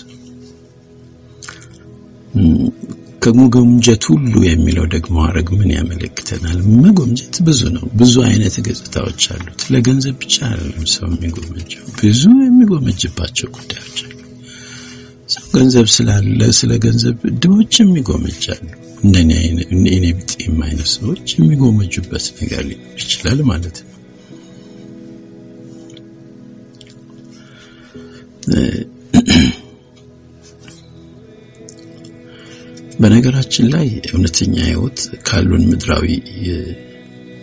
ከመጎምጀት 3.22 4.04
ሁሉ 4.10 4.32
የሚለው 4.46 4.84
ደግሞ 4.94 5.16
ሐረግ 5.24 5.48
ምን 5.58 5.70
ያመለክተናል? 5.76 6.56
መጎምጀት 6.84 7.36
ብዙ 7.46 7.60
ነው። 7.76 7.84
ብዙ 8.00 8.14
አይነት 8.28 8.54
ገጽታዎች 8.66 9.24
አሉት። 9.34 9.60
ለገንዘብ 9.72 10.16
ብቻ 10.22 10.36
አይደለም 10.48 10.86
ሰው 10.94 11.06
የሚጎመጀው፣ 11.12 11.84
ብዙ 12.00 12.22
የሚጎመጅባቸው 12.42 13.48
ጉዳዮች 13.56 13.98
አሉ። 14.06 14.16
ሰው 15.34 15.44
ገንዘብ 15.54 15.86
ስላለ 15.96 16.50
ስለ 16.58 16.72
ገንዘብ 16.86 17.14
ድሆችም 17.42 17.92
ይጎመጃሉ። 18.00 18.64
እንደኔ 19.04 19.30
እኔ 19.76 20.04
አይነት 20.64 20.90
ሰዎች 20.94 21.28
የሚጎመጁበት 21.36 22.26
ነገር 22.40 22.62
ሊኖር 22.68 22.98
ይችላል 23.00 23.40
ማለት 23.50 23.78
ነው። 23.80 23.88
በነገራችን 33.02 33.66
ላይ 33.72 33.86
እውነተኛ 34.08 34.54
ሕይወት 34.66 34.98
ካሉን 35.26 35.62
ምድራዊ 35.70 36.06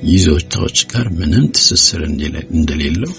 ይዞታዎች 0.09 0.79
ጋር 0.91 1.07
ምንም 1.17 1.45
ትስስር 1.55 2.01
እንደሌለው 2.53 3.13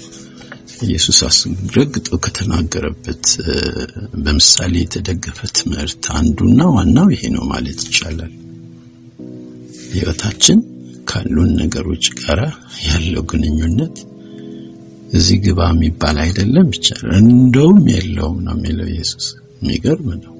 ኢየሱስ 0.85 1.19
አስረግጦ 1.27 2.07
ከተናገረበት 2.23 3.25
በምሳሌ 4.23 4.73
የተደገፈ 4.81 5.39
ትምህርት 5.57 6.05
አንዱና 6.19 6.61
ዋናው 6.75 7.09
ይሄ 7.15 7.23
ነው 7.35 7.43
ማለት 7.51 7.81
ይቻላል። 7.87 8.31
ሕይወታችን 9.91 10.59
ካሉን 11.07 11.51
ነገሮች 11.61 12.07
ጋር 12.21 12.39
ያለው 12.87 13.23
ግንኙነት 13.31 13.95
እዚህ 15.13 15.37
ግባ 15.45 15.61
የሚባል 15.71 16.17
አይደለም 16.25 16.67
ይቻላል። 16.75 17.15
እንደውም 17.23 17.81
የለውም 17.93 18.37
ነው 18.47 18.55
የሚለው 18.57 18.87
ኢየሱስ። 18.93 19.27
የሚገርም 19.61 20.09
ነው። 20.21 20.35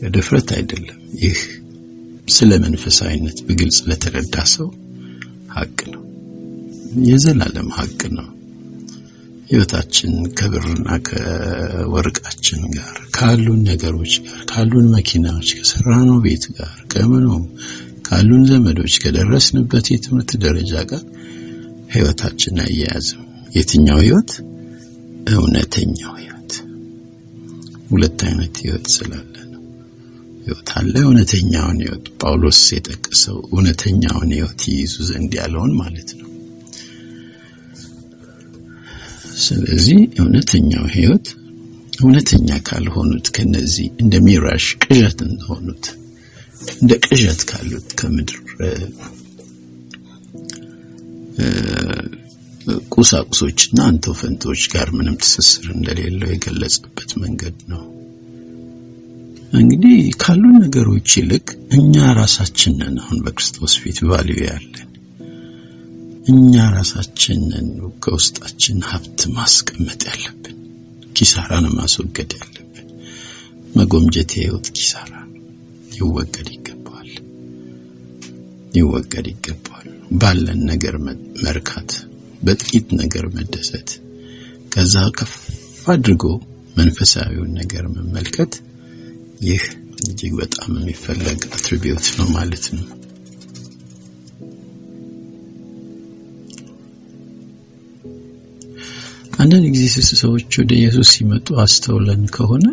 የድፍረት 0.00 0.50
አይደለም። 0.56 0.98
ይህ 1.22 1.38
ስለ 2.28 2.50
መንፈሳዊነት 2.64 3.38
በግልጽ 3.46 3.78
ለተረዳ 3.88 4.36
ሰው 4.52 4.68
ሀቅ 5.54 5.78
ነው። 5.92 6.02
የዘላለም 7.08 7.68
ሀቅ 7.76 8.00
ነው። 8.16 8.28
ሕይወታችን 9.50 10.10
ከብርና 10.38 10.88
ከወርቃችን 11.08 12.60
ጋር 12.76 12.96
ካሉን 13.16 13.60
ነገሮች 13.70 14.12
ጋር 14.26 14.38
ካሉን 14.50 14.86
መኪናዎች 14.94 15.48
ከሰራነው 15.58 16.18
ቤት 16.26 16.44
ጋር 16.58 16.76
ከምኑ 16.92 17.26
ካሉን 18.08 18.44
ዘመዶች 18.50 18.94
ከደረስንበት 19.02 19.88
የትምህርት 19.92 20.30
ደረጃ 20.44 20.74
ጋር 20.90 21.02
ሕይወታችን 21.94 22.56
አያያዝም። 22.64 23.24
የትኛው 23.56 23.98
ሕይወት? 24.02 24.30
እውነተኛው 25.32 26.12
ሕይወት። 26.18 26.52
ሁለት 27.90 28.20
አይነት 28.28 28.54
ሕይወት 28.62 28.86
ስላለ 28.94 29.34
ሕይወት 30.40 30.68
አለ። 30.78 30.94
እውነተኛውን 31.06 31.78
ሕይወት 31.84 32.06
ጳውሎስ 32.20 32.60
የጠቀሰው 32.74 33.38
እውነተኛውን 33.50 34.30
ሕይወት 34.36 34.62
ይይዙ 34.70 34.94
ዘንድ 35.08 35.32
ያለውን 35.40 35.72
ማለት 35.80 36.10
ነው። 36.12 36.26
ስለዚህ 39.44 39.98
እውነተኛው 40.20 40.86
ሕይወት 40.94 41.28
እውነተኛ 42.00 42.50
ካልሆኑት 42.66 43.26
ከነዚህ 43.36 43.88
እንደ 44.02 44.14
ሚራሽ 44.26 44.66
ቅዠት 44.84 45.18
እንደሆኑት 45.26 45.86
እንደ 46.76 46.92
ቅዠት 47.06 47.40
ካሉት 47.50 47.88
ከምድር 47.98 48.38
ቁሳቁሶችና 52.94 53.78
አንተው 53.88 54.14
ፈንቶች 54.18 54.62
ጋር 54.72 54.88
ምንም 54.96 55.14
ትስስር 55.22 55.66
እንደሌለው 55.74 56.28
የገለጸበት 56.30 57.10
መንገድ 57.22 57.56
ነው። 57.72 57.82
እንግዲህ 59.52 59.94
ካሉን 60.22 60.54
ነገሮች 60.62 61.10
ይልቅ 61.18 61.46
እኛ 61.76 61.94
ራሳችንን 62.18 62.94
አሁን 63.02 63.18
በክርስቶስ 63.24 63.72
ፊት 63.82 63.98
ቫልዩ 64.10 64.38
ያለን 64.46 64.86
እኛ 66.30 66.54
ራሳችንን 66.76 67.68
ከውስጣችን 68.04 68.78
ሀብት 68.90 69.20
ማስቀመጥ 69.36 70.00
ያለብን፣ 70.10 70.56
ኪሳራን 71.16 71.66
ማስወገድ 71.78 72.30
ያለብን። 72.40 72.86
መጎምጀት 73.74 74.30
የህይወት 74.36 74.68
ኪሳራ 74.76 75.12
ይወገድ 75.96 76.48
ይገባዋል፣ 76.56 77.10
ይወገድ 78.78 79.26
ይገባዋል። 79.32 79.88
ባለን 80.20 80.60
ነገር 80.70 80.94
መርካት፣ 81.44 81.90
በጥቂት 82.42 82.88
ነገር 83.02 83.26
መደሰት፣ 83.36 83.90
ከዛ 84.72 84.94
ከፍ 85.18 85.34
አድርጎ 85.88 86.24
መንፈሳዊውን 86.76 87.52
ነገር 87.60 87.84
መመልከት 87.96 88.52
ይህ 89.40 89.62
እጅግ 90.02 90.32
በጣም 90.40 90.70
የሚፈለግ 90.78 91.40
አትሪቢዩት 91.50 92.06
ነው 92.18 92.26
ማለት 92.34 92.64
ነው። 92.74 92.86
አንዳንድ 99.40 99.66
ጊዜ 99.74 99.84
ሰዎች 100.20 100.56
ወደ 100.60 100.70
ኢየሱስ 100.78 101.10
ሲመጡ 101.14 101.46
አስተውለን 101.62 102.22
ከሆነ 102.34 102.66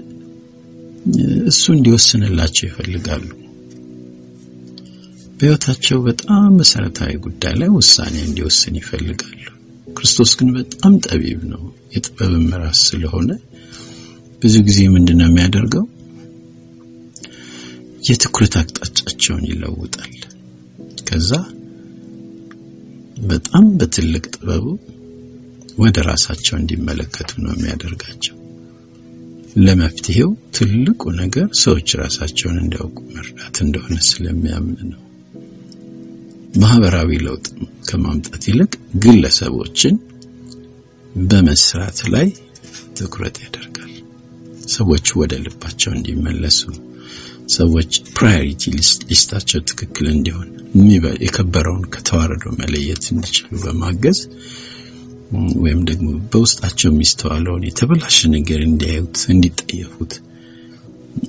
እሱ 1.52 1.64
እንዲወስንላቸው 1.76 2.66
ይፈልጋሉ። 2.70 3.28
በሕይወታቸው 5.38 5.98
በጣም 6.08 6.48
መሰረታዊ 6.60 7.12
ጉዳይ 7.26 7.54
ላይ 7.60 7.70
ውሳኔ 7.76 8.16
እንዲወስን 8.26 8.76
ይፈልጋሉ። 8.82 9.44
ክርስቶስ 9.98 10.32
ግን 10.40 10.50
በጣም 10.58 10.94
ጠቢብ 11.08 11.42
ነው፣ 11.52 11.62
የጥበብም 11.96 12.48
ራስ 12.64 12.80
ስለሆነ 12.90 13.30
ብዙ 14.42 14.56
ጊዜ 14.68 14.80
ምንድን 14.96 15.18
ነው 15.22 15.30
የሚያደርገው? 15.30 15.86
የትኩረት 18.08 18.56
አቅጣጫቸውን 18.60 19.44
ይለውጣል። 19.50 20.14
ከዛ 21.08 21.32
በጣም 23.28 23.66
በትልቅ 23.80 24.26
ጥበቡ 24.36 24.66
ወደ 25.78 25.98
ራሳቸው 26.10 26.56
እንዲመለከቱ 26.58 27.32
ነው 27.44 27.52
የሚያደርጋቸው። 27.56 28.36
ለመፍትሄው 29.58 30.30
ትልቁ 30.58 31.02
ነገር 31.20 31.48
ሰዎች 31.62 31.90
ራሳቸውን 32.02 32.58
እንዲያውቁ 32.64 32.98
መርዳት 33.14 33.56
እንደሆነ 33.66 33.98
ስለሚያምን 34.10 34.80
ነው። 34.92 35.02
ማህበራዊ 36.56 37.10
ለውጥ 37.26 37.48
ከማምጣት 37.88 38.44
ይልቅ 38.50 38.72
ግለሰቦችን 39.04 39.96
በመስራት 41.26 42.00
ላይ 42.14 42.28
ትኩረት 42.98 43.38
ያደርጋል። 43.44 43.94
ሰዎች 44.70 45.08
ወደ 45.22 45.34
ልባቸው 45.44 45.92
እንዲመለሱ፣ 45.94 46.62
ሰዎች 47.56 47.92
ፕራዮሪቲ 48.16 48.64
ሊስታቸው 49.10 49.60
ትክክል 49.70 50.06
እንዲሆን፣ 50.14 50.48
የከበረውን 51.26 51.84
ከተዋረደው 51.94 52.54
መለየት 52.62 53.04
እንዲችሉ 53.14 53.50
በማገዝ 53.64 54.20
ወይም 55.64 55.80
ደግሞ 55.90 56.08
በውስጣቸው 56.32 56.88
የሚስተዋለውን 56.90 57.64
የተበላሸ 57.68 58.20
ነገር 58.36 58.60
እንዲያዩት፣ 58.68 59.18
እንዲጠየፉት፣ 59.34 60.14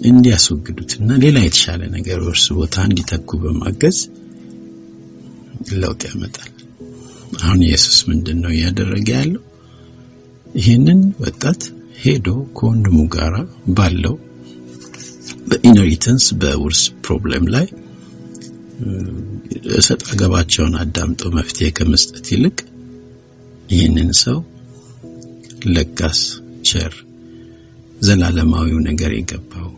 እንዲያስወግዱት 0.09 0.93
እና 1.01 1.11
ሌላ 1.25 1.39
የተሻለ 1.45 1.83
ነገር 1.97 2.19
በእርሱ 2.25 2.47
ቦታ 2.61 2.77
እንዲተኩ 2.89 3.39
በማገዝ 3.45 3.99
ለውጥ 5.83 6.03
ያመጣል። 6.11 6.51
አሁን 7.41 7.61
ኢየሱስ 7.67 7.99
ምንድን 8.11 8.39
ነው 8.45 8.51
እያደረገ 8.55 9.09
ያለው? 9.19 9.43
ይህንን 10.59 11.01
ወጣት 11.23 11.63
ሄዶ 12.03 12.27
ከወንድሙ 12.59 12.99
ጋራ 13.15 13.35
ባለው 13.77 14.15
በ 15.49 15.61
inheritance 15.61 16.27
በውርስ 16.41 16.83
problem 17.05 17.47
ላይ 17.55 17.67
እሰጥ 19.79 20.03
አገባቸውን 20.13 20.75
አዳምጦ 20.83 21.23
መፍትሄ 21.37 21.69
ከመስጠት 21.79 22.27
ይልቅ 22.35 22.59
ይህንን 23.69 24.11
ሰው 24.23 24.39
ለጋስ፣ 25.69 26.21
ቸር፣ 26.69 26.95
ዘላለማዊው 28.01 28.79
ነገር 28.89 29.13
የገባው 29.17 29.71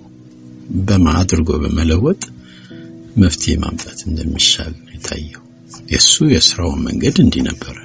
በማድረግ 0.89 1.51
በመለወጥ 1.63 2.23
መፍትሄ 3.23 3.55
ማምጣት 3.63 4.01
እንደሚሻል 4.09 4.73
ነው 4.79 4.91
የታየው። 4.95 5.45
የእሱ 5.93 6.15
የስራውን 6.33 6.83
መንገድ 6.87 7.17
እንዲህ 7.25 7.43
ነበረ። 7.49 7.77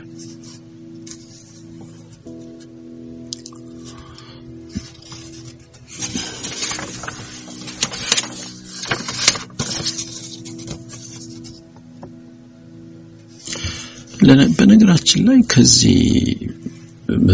በነገራችን 14.58 15.22
ላይ 15.28 15.40
ከዚህ 15.54 16.00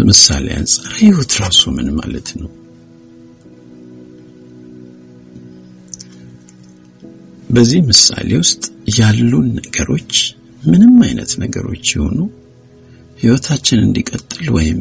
ምሳሌ 0.08 0.46
አንጻር 0.58 0.90
ህይወት 0.98 1.32
ራሱ 1.42 1.62
ምን 1.76 1.88
ማለት 2.00 2.30
ነው? 2.40 2.50
በዚህ 7.50 7.80
ምሳሌ 7.88 8.30
ውስጥ 8.42 8.64
ያሉን 8.98 9.48
ነገሮች 9.60 10.14
ምንም 10.64 10.96
አይነት 11.06 11.32
ነገሮች 11.44 11.86
ይሆኑ 11.96 12.18
ህይወታችን 13.20 13.80
እንዲቀጥል 13.86 14.46
ወይም 14.58 14.80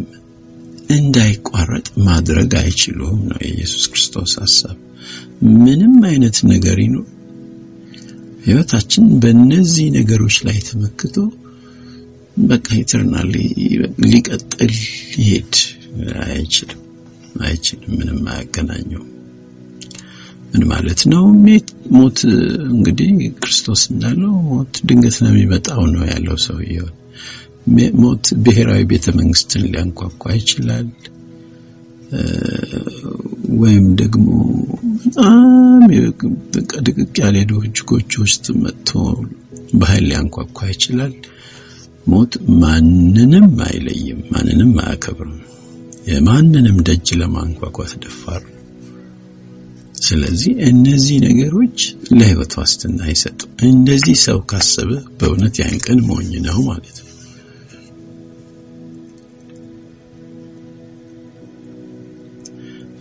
እንዳይቋረጥ 0.90 1.86
ማድረግ 2.06 2.52
አይችሉም 2.60 3.18
ነው 3.30 3.38
የኢየሱስ 3.44 3.84
ክርስቶስ 3.92 4.32
ሐሳብ። 4.42 4.76
ምንም 5.60 5.96
አይነት 6.08 6.38
ነገር 6.52 6.78
ይኑር 6.84 7.06
ህይወታችን 8.46 9.04
በእነዚህ 9.22 9.86
ነገሮች 9.98 10.36
ላይ 10.48 10.58
ተመክቶ 10.68 11.16
በቃ 12.48 12.66
ኢተርናሊ 12.80 13.34
ሊቀጥል 14.04 14.72
ሊሄድ 15.14 15.54
አይችልም 16.28 16.80
አይችልም። 17.42 17.92
ምንም 17.98 18.20
አያገናኘውም። 18.32 19.06
ምን 20.52 20.62
ማለት 20.70 21.00
ነው? 21.12 21.24
ሞት 21.96 22.18
እንግዲህ 22.70 23.10
ክርስቶስ 23.40 23.82
እንዳለው 23.92 24.32
ሞት 24.48 24.74
ድንገት 24.88 25.16
ነው 25.22 25.30
የሚመጣው 25.32 25.82
ነው 25.92 26.02
ያለው 26.10 26.36
ሰውየው። 26.46 26.88
ሞት 28.02 28.26
ብሔራዊ 28.44 28.82
ቤተ 28.92 29.06
መንግስትን 29.18 29.64
ሊያንኳኳ 29.72 30.32
ይችላል፣ 30.38 30.88
ወይም 33.60 33.86
ደግሞ 34.00 34.28
በጣም 35.02 35.82
ድቅቅ 36.86 37.12
ያለ 37.22 37.36
ጎጆ 37.90 38.12
ውስጥ 38.24 38.46
መጥቶ 38.62 38.90
በኃይል 39.74 40.04
ሊያንኳኳ 40.10 40.58
ይችላል። 40.72 41.12
ሞት 42.10 42.32
ማንንም 42.62 43.48
አይለይም፣ 43.66 44.20
ማንንም 44.32 44.72
አያከብርም። 44.82 45.38
የማንንም 46.10 46.76
ደጅ 46.86 47.08
ለማንኳኳት 47.20 47.92
ደፋር። 48.04 48.42
ስለዚህ 50.02 50.52
እነዚህ 50.68 51.16
ነገሮች 51.26 51.78
ለህይወት 52.18 52.52
ዋስትና 52.58 53.00
አይሰጡም። 53.06 53.50
እንደዚህ 53.68 54.16
ሰው 54.26 54.38
ካሰበ 54.50 54.90
በእውነት 55.18 55.56
ያን 55.60 55.76
ቀን 55.86 55.98
ሞኝ 56.08 56.30
ነው 56.46 56.58
ማለት 56.68 56.96
ነው። 56.98 57.06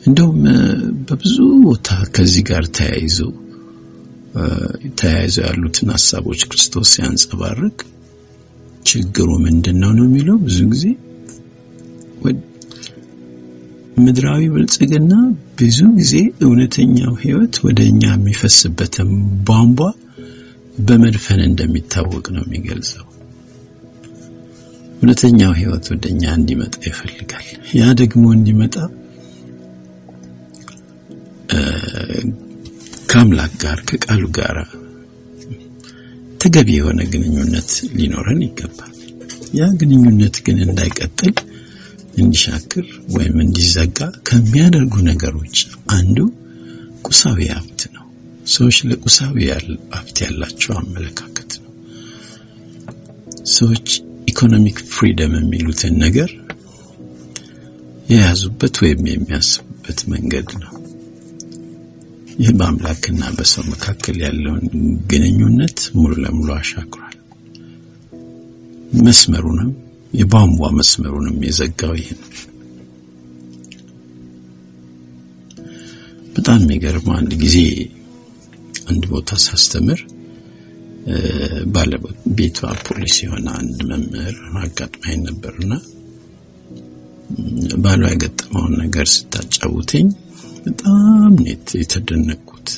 እንደውም 0.05 0.41
በብዙ 1.07 1.35
ቦታ 1.63 1.87
ከዚህ 2.15 2.43
ጋር 2.49 2.65
ተያይዞ 2.77 3.17
ተያይዘው 4.99 5.45
ያሉትን 5.47 5.89
ሀሳቦች 5.95 6.41
ክርስቶስ 6.45 6.89
ሲያንጸባርቅ 6.93 7.77
ችግሩ 8.85 9.29
ምንድነው 9.45 9.91
ነው 9.97 10.05
የሚለው 10.07 10.37
ብዙ 10.45 10.59
ጊዜ 10.71 10.85
ምድራዊ 13.97 14.43
ብልጽግና 14.53 15.13
ብዙ 15.59 15.79
ጊዜ 15.97 16.13
እውነተኛው 16.45 17.13
ህይወት 17.23 17.55
ወደኛ 17.65 18.03
የሚፈስበትን 18.11 19.09
ቧንቧ 19.47 19.79
በመድፈን 20.79 21.41
እንደሚታወቅ 21.47 22.25
ነው 22.35 22.43
የሚገልጸው። 22.45 23.05
እውነተኛው 24.99 25.51
ህይወት 25.59 25.85
ወደኛ 25.93 26.23
እንዲመጣ 26.37 26.75
ይፈልጋል። 26.87 27.47
ያ 27.79 27.91
ደግሞ 28.01 28.23
እንዲመጣ 28.37 28.75
ከአምላክ 33.11 33.53
ጋር 33.63 33.79
ከቃሉ 33.89 34.23
ጋር 34.37 34.57
ተገቢ 36.39 36.69
የሆነ 36.75 36.99
ግንኙነት 37.13 37.69
ሊኖረን 37.97 38.41
ይገባል። 38.45 38.93
ያ 39.57 39.67
ግንኙነት 39.79 40.35
ግን 40.45 40.57
እንዳይቀጥል 40.65 41.35
እንዲሻክር 42.17 42.85
ወይም 43.15 43.35
እንዲዘጋ 43.43 43.97
ከሚያደርጉ 44.27 44.93
ነገሮች 45.09 45.57
አንዱ 45.95 46.17
ቁሳዊ 47.03 47.39
ሀብት 47.55 47.81
ነው። 47.95 48.05
ሰዎች 48.47 48.77
ለቁሳዊ 48.89 49.37
ሀብት 49.95 50.17
ያላቸው 50.25 50.73
አመለካከት 50.81 51.51
ነው። 51.57 51.71
ሰዎች 53.53 53.87
ኢኮኖሚክ 54.31 54.79
ፍሪደም 54.91 55.33
የሚሉትን 55.37 55.95
ነገር 56.05 56.31
የያዙበት 58.09 58.75
ወይም 58.83 59.01
የሚያስቡበት 59.09 59.99
መንገድ 60.13 60.49
ነው። 60.61 60.71
ይህ 62.39 62.49
በአምላክና 62.57 63.23
በሰው 63.37 63.63
መካከል 63.71 64.17
ያለውን 64.23 64.63
ግንኙነት 65.11 65.79
ሙሉ 65.95 66.11
ለሙሉ 66.23 66.49
አሻክሯል። 66.57 67.15
መስመሩንም 69.01 69.71
የቧንቧ 70.13 70.69
መስመሩንም 70.77 71.35
የዘጋው 71.47 71.93
ይህ 71.99 72.11
ነው። 72.19 72.29
በጣም 76.35 76.59
የሚገርመው 76.63 77.13
አንድ 77.19 77.33
ጊዜ 77.43 77.57
አንድ 78.89 79.03
ቦታ 79.11 79.37
ሳስተምር 79.45 79.99
ባለቤቷ 81.73 82.59
ፖሊስ 82.87 83.15
የሆነ 83.23 83.47
አንድ 83.59 83.79
መምህር 83.89 84.35
አጋጥማኝ 84.61 85.19
ነበርና 85.27 85.73
ባሏ 87.83 88.03
የገጠመውን 88.11 88.73
ነገር 88.81 89.07
ስታጫውተኝ 89.13 90.07
በጣም 90.65 91.33
የተደነቅኩት 91.77 92.69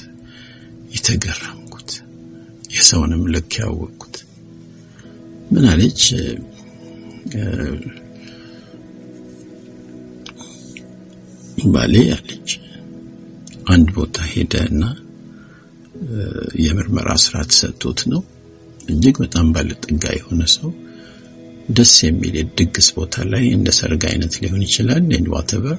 የተገረምኩት 0.94 1.92
የሰውንም 2.74 3.24
ልክ 3.34 3.52
ያወቅኩት። 3.62 4.16
ምን 5.52 5.66
ባሌ 11.72 11.96
አለች። 12.16 12.52
አንድ 13.72 13.90
ቦታ 13.98 14.18
ሄደ 14.32 14.54
እና 14.70 14.84
የምርመራ 16.64 17.10
ስራ 17.24 17.36
ተሰጥቶት 17.50 18.00
ነው። 18.12 18.22
እጅግ 18.88 19.16
በጣም 19.24 19.48
ባለጠጋ 19.56 20.04
የሆነ 20.16 20.44
ሰው 20.56 20.70
ደስ 21.70 21.94
የሚል 22.06 22.34
የድግስ 22.40 22.88
ቦታ 22.96 23.24
ላይ 23.32 23.44
እንደ 23.58 23.70
ሰርግ 23.78 24.04
አይነት 24.10 24.34
ሊሆን 24.42 24.62
ይችላል። 24.66 25.04
and 25.14 25.28
whatever 25.36 25.78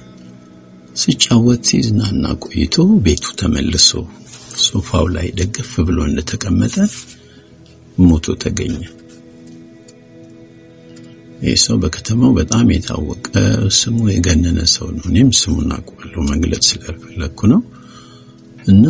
ሲጫወት 0.95 1.61
ሲዝናና 1.69 2.25
ቆይቶ 2.43 2.75
ቤቱ 3.05 3.25
ተመልሶ 3.39 3.89
ሶፋው 4.63 5.05
ላይ 5.15 5.27
ደገፍ 5.39 5.71
ብሎ 5.87 5.97
እንደተቀመጠ 6.09 6.75
ሞቶ 8.03 8.35
ተገኘ። 8.43 8.75
ይህ 11.43 11.55
ሰው 11.63 11.77
በከተማው 11.81 12.31
በጣም 12.37 12.67
የታወቀ 12.73 13.29
ስሙ 13.77 13.97
የገነነ 14.11 14.59
ሰው 14.75 14.87
ነው። 14.95 15.05
እኔም 15.09 15.29
ስሙን 15.39 15.71
አውቀዋለሁ 15.77 16.21
መግለጽ 16.31 16.65
ስላልፈለግኩ 16.69 17.39
ነው። 17.53 17.61
እና 18.65 18.85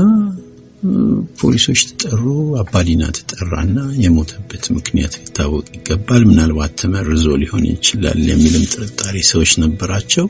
ፖሊሶች 1.39 1.82
ተጠሩ፣ 1.89 2.24
አባዲና 2.62 3.04
ተጠራና 3.18 3.78
የሞተበት 4.04 4.63
ምክንያት 4.78 5.13
ሊታወቅ 5.22 5.68
ይገባል፣ 5.78 6.24
ምናልባት 6.30 6.74
ተመርዞ 6.82 7.26
ሊሆን 7.44 7.63
ይችላል 7.72 8.20
የሚልም 8.30 8.66
ጥርጣሬ 8.74 9.16
ሰዎች 9.32 9.54
ነበራቸው። 9.63 10.28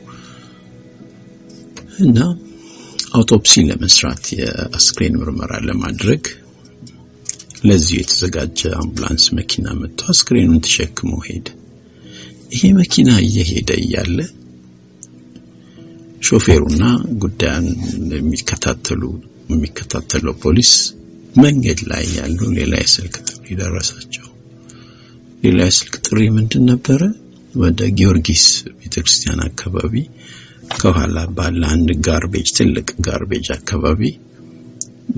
እና 1.98 2.18
አውቶፕሲ 3.12 3.62
ለመስራት 3.68 4.24
የአስክሬን 4.38 5.18
ምርመራ 5.20 5.52
ለማድረግ 5.66 6.22
ለዚሁ 7.64 7.96
የተዘጋጀ 8.00 8.60
አምቡላንስ 8.80 9.26
መኪና 9.38 9.66
መጥቶ 9.80 10.00
አስክሬኑን 10.12 10.62
ተሸክሞ 10.66 11.12
ሄደ። 11.28 11.46
ይሄ 12.52 12.62
መኪና 12.80 13.10
እየሄደ 13.26 13.70
እያለ 13.82 14.18
ሾፌሩና 16.22 16.82
ጉዳዩን 17.22 17.66
የሚከታተሉ 18.14 19.02
የሚከታተለው 19.50 20.34
ፖሊስ 20.44 20.72
መንገድ 21.36 21.80
ላይ 21.90 22.04
ያሉ 22.18 22.40
ሌላ 22.58 22.74
የስልክ 22.82 23.16
ጥሪ 23.28 23.46
ደረሳቸው። 23.60 24.26
ሌላ 25.42 25.58
የስልክ 25.68 25.94
ጥሪ 26.06 26.20
ምንድን 26.36 26.64
ነበረ? 26.72 27.00
ወደ 27.54 27.80
ጊዮርጊስ 27.98 28.44
ቤተክርስቲያን 28.78 29.40
አካባቢ 29.48 29.94
ከኋላ 30.78 31.18
ባለ 31.36 31.62
አንድ 31.74 31.90
ጋርቤጅ 32.06 32.48
ትልቅ 32.58 32.88
ጋርቤጅ 33.06 33.46
አካባቢ 33.56 34.00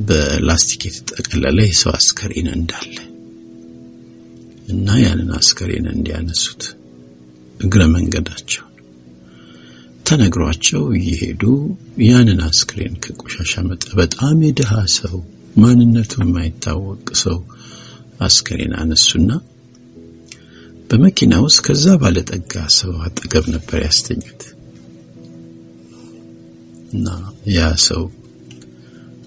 በላስቲክ 0.09 0.82
የተጠቀለለ 0.88 1.59
የሰው 1.66 1.92
አስከሬን 1.98 2.48
እንዳለ 2.54 2.94
እና 4.68 4.96
ያንን 5.02 5.30
አስከሬን 5.38 5.87
እንዲያነሱት 5.92 6.62
እግረ 7.61 7.82
መንገዳቸውን 7.92 8.62
ተነግሯቸው 10.06 10.82
እየሄዱ 10.98 11.42
ያንን 12.06 12.40
አስክሬን 12.48 12.94
ከቆሻሻ 13.04 13.62
መጣ። 13.68 13.85
በጣም 14.00 14.37
የድሃ 14.46 14.72
ሰው 14.96 15.16
ማንነቱ 15.56 16.12
የማይታወቅ 16.22 17.06
ሰው 17.22 17.38
አስክሬን 18.26 18.74
አነሱና 18.80 19.30
በመኪና 20.90 21.35
ውስጥ 21.44 21.61
ከዛ 21.66 21.87
ባለጠጋ 22.02 22.52
ሰው 22.76 22.92
አጠገብ 23.06 23.46
ነበር 23.54 23.78
ያስተኙት 23.87 24.42
እና 26.92 27.07
ያ 27.51 27.61
ሰው 27.87 28.03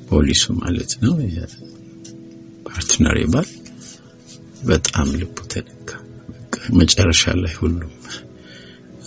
ፖሊሱ 0.10 0.44
ማለት 0.62 0.92
ነው 1.04 1.16
የፓርትነር 1.36 3.18
ባል 3.34 3.50
በጣም 4.66 5.10
ልቡ 5.20 5.38
ተነካ። 5.52 5.90
መጨረሻ 6.80 7.24
ላይ 7.42 7.54
ሁሉም 7.60 7.94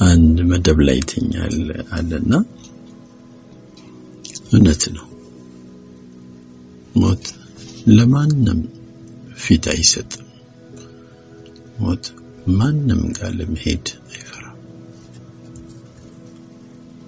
አንድ 0.05 0.37
መደብ 0.51 0.79
ላይ 0.87 0.97
ይተኛል 1.01 1.57
አለና 1.97 2.33
እውነት 4.53 4.83
ነው። 4.97 5.07
ሞት 6.95 7.25
ለማንም 7.88 8.61
ፊት 9.37 9.65
አይሰጥም። 9.73 10.27
ሞት 11.79 12.05
ማንም 12.59 13.03
ጋር 13.19 13.31
ለመሄድ 13.38 13.87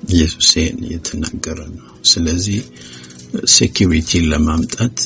ኢየሱስ 0.08 0.50
እየተናገረ 0.82 1.58
ነው። 1.74 1.82
ስለዚህ 2.04 2.58
security 3.52 4.10
ን 4.10 4.24
ለማምጣት 4.32 4.96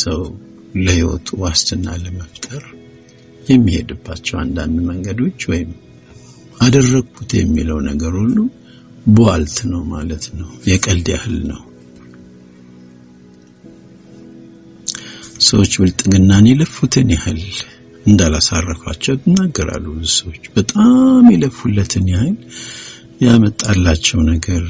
ሰው 0.00 0.20
ለህይወቱ 0.76 1.28
ዋስትና 1.42 1.86
ለመፍጠር 2.02 2.62
የሚሄድባቸው 3.46 4.36
አንዳንድ 4.42 4.76
መንገዶች 4.88 5.40
ወይም 5.50 5.70
አደረግኩት 6.60 7.30
የሚለው 7.38 7.78
ነገር 7.88 8.12
ሁሉ 8.20 8.36
ቧልት 9.06 9.58
ነው 9.70 9.82
ማለት 9.92 10.24
ነው። 10.38 10.50
የቀልድ 10.70 11.08
ያህል 11.14 11.36
ነው። 11.50 11.60
ሰዎች 15.46 15.72
ብልጽግናን 15.80 16.46
የለፉትን 16.50 17.08
ያህል 17.14 17.40
እንዳላሳረፏቸው 18.06 19.14
ይናገራሉ። 19.22 19.86
ብዙ 19.96 20.10
ሰዎች 20.18 20.44
በጣም 20.56 21.24
የለፉለትን 21.32 22.06
ያህል 22.12 22.36
ያመጣላቸው 23.20 24.18
ነገር 24.30 24.64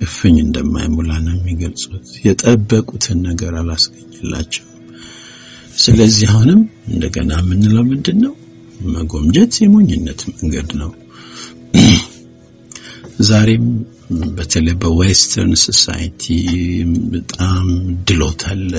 እፍኝ 0.00 0.36
እንደማይሞላ 0.44 1.10
ነው 1.24 1.34
የሚገልጹት። 1.36 2.06
የጠበቁትን 2.24 3.18
ነገር 3.28 3.52
አላስገኝላቸውም። 3.60 4.68
ስለዚህ 5.76 6.28
አሁንም 6.32 6.60
እንደገና 6.88 7.32
የምንለው 7.40 7.84
ምንድን 7.90 8.18
ነው? 8.24 8.32
መጎምጀት 8.88 9.52
የሞኝነት 9.62 10.20
መንገድ 10.32 10.70
ነው። 10.80 10.90
ዛሬም 13.28 13.66
በተለይ 14.36 14.74
በ 14.82 14.98
western 14.98 15.52
society 15.62 16.24
በጣም 17.12 17.66
ድሎት 18.08 18.42
አለ። 18.50 18.72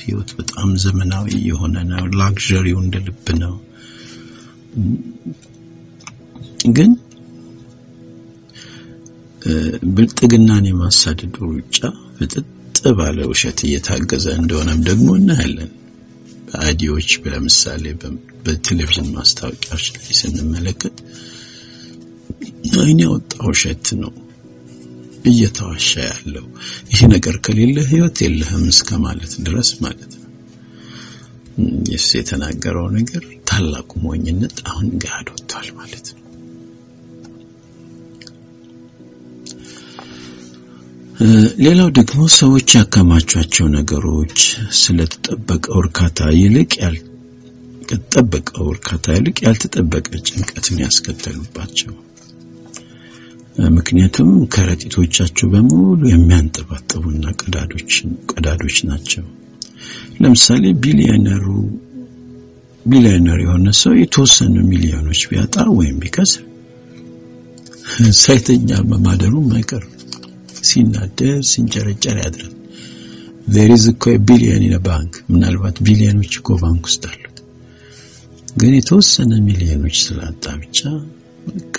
ህይወት 0.00 0.30
በጣም 0.38 0.68
ዘመናዊ 0.84 1.28
የሆነ 1.48 1.76
ነው። 1.90 2.04
luxury 2.20 2.63
ው 2.63 2.78
እንደ 2.84 2.96
ልብ 3.06 3.26
ነው። 3.42 3.54
ግን 6.72 6.90
ብልጥግናን 9.94 10.64
የማሳደዱ 10.68 11.36
ሩጫ 11.50 11.78
ፍጥጥ 12.16 12.46
ባለ 12.98 13.18
ውሸት 13.30 13.58
እየታገዘ 13.66 14.26
እንደሆነም 14.40 14.80
ደግሞ 14.88 15.08
እናያለን። 15.18 15.70
በአዲዎች 16.46 17.10
ለምሳሌ 17.26 17.84
በቴሌቪዥን 18.44 19.08
ማስታወቂያዎች 19.16 19.86
ላይ 19.94 20.06
ስንመለከት 20.20 20.96
አይን 22.78 23.00
ያወጣ 23.04 23.32
ውሸት 23.48 23.86
ነው 24.02 24.12
እየተዋሻ 25.30 25.90
ያለው። 26.06 26.46
ይህ 26.90 27.00
ነገር 27.14 27.36
ከሌለ 27.46 27.76
ህይወት 27.90 28.18
የለህም 28.24 28.64
እስከ 28.72 28.98
ማለት 29.04 29.32
ድረስ 29.46 29.70
ማለት 29.84 30.12
ነው። 30.14 30.26
ኢየሱስ 31.82 32.12
የተናገረው 32.18 32.86
ነገር 32.96 33.22
ታላቁ 33.50 33.90
ሞኝነት 34.04 34.56
አሁን 34.68 34.86
ገሃድ 35.02 35.28
ወጥቷል 35.34 35.68
ማለት 35.80 36.06
ነው። 36.10 36.24
ሌላው 41.60 41.88
ደግሞ 41.96 42.18
ሰዎች 42.36 42.68
ያከማቿቸው 42.76 43.66
ነገሮች 43.74 44.36
ስለተጠበቀው 44.78 45.76
እርካታ 45.82 46.28
ይልቅ 46.36 46.70
ያልተጠበቀው 46.84 48.66
እርካታ 48.74 49.06
ይልቅ 49.16 49.36
ያልተጠበቀ 49.46 50.06
ጭንቀትን 50.28 50.78
ያስከተሉባቸው። 50.84 51.92
ምክንያቱም 53.76 54.30
ከረጢቶቻቸው 54.54 55.46
በሙሉ 55.54 56.00
የሚያንጠባጥቡና 56.12 57.24
ቀዳዶች 57.40 57.92
ቀዳዶች 58.32 58.78
ናቸው። 58.90 59.24
ለምሳሌ 60.20 60.64
ቢሊዮነሩ 60.82 61.46
ቢሊዮነር 62.86 63.38
የሆነ 63.44 63.68
ሰው 63.80 63.94
የተወሰኑ 64.00 64.56
ሚሊዮኖች 64.70 65.22
ቢያጣ 65.30 65.56
ወይም 65.76 65.96
ቢከስር 66.02 66.44
ሳይተኛ 68.20 68.70
በማደሩም 68.88 69.48
አይቀርም። 69.56 69.94
ሲናደር 70.68 71.36
ሲንጨረጨር 71.50 72.16
ያድራል። 72.22 72.54
there 73.46 73.70
is 73.70 73.84
እኮ 73.86 74.04
in 74.58 74.72
a 74.72 74.80
bank 74.80 75.12
ምናልባት 75.32 75.76
ቢሊዮኖች 75.86 76.34
እኮ 76.40 76.48
ባንክ 76.60 76.82
ውስጥ 76.88 77.04
አሉት። 77.10 77.38
ግን 78.56 78.72
የተወሰነ 78.76 79.32
ሚሊዮኖች 79.46 79.96
ስላጣ 80.04 80.44
ብቻ 80.62 80.78
በቃ 81.46 81.76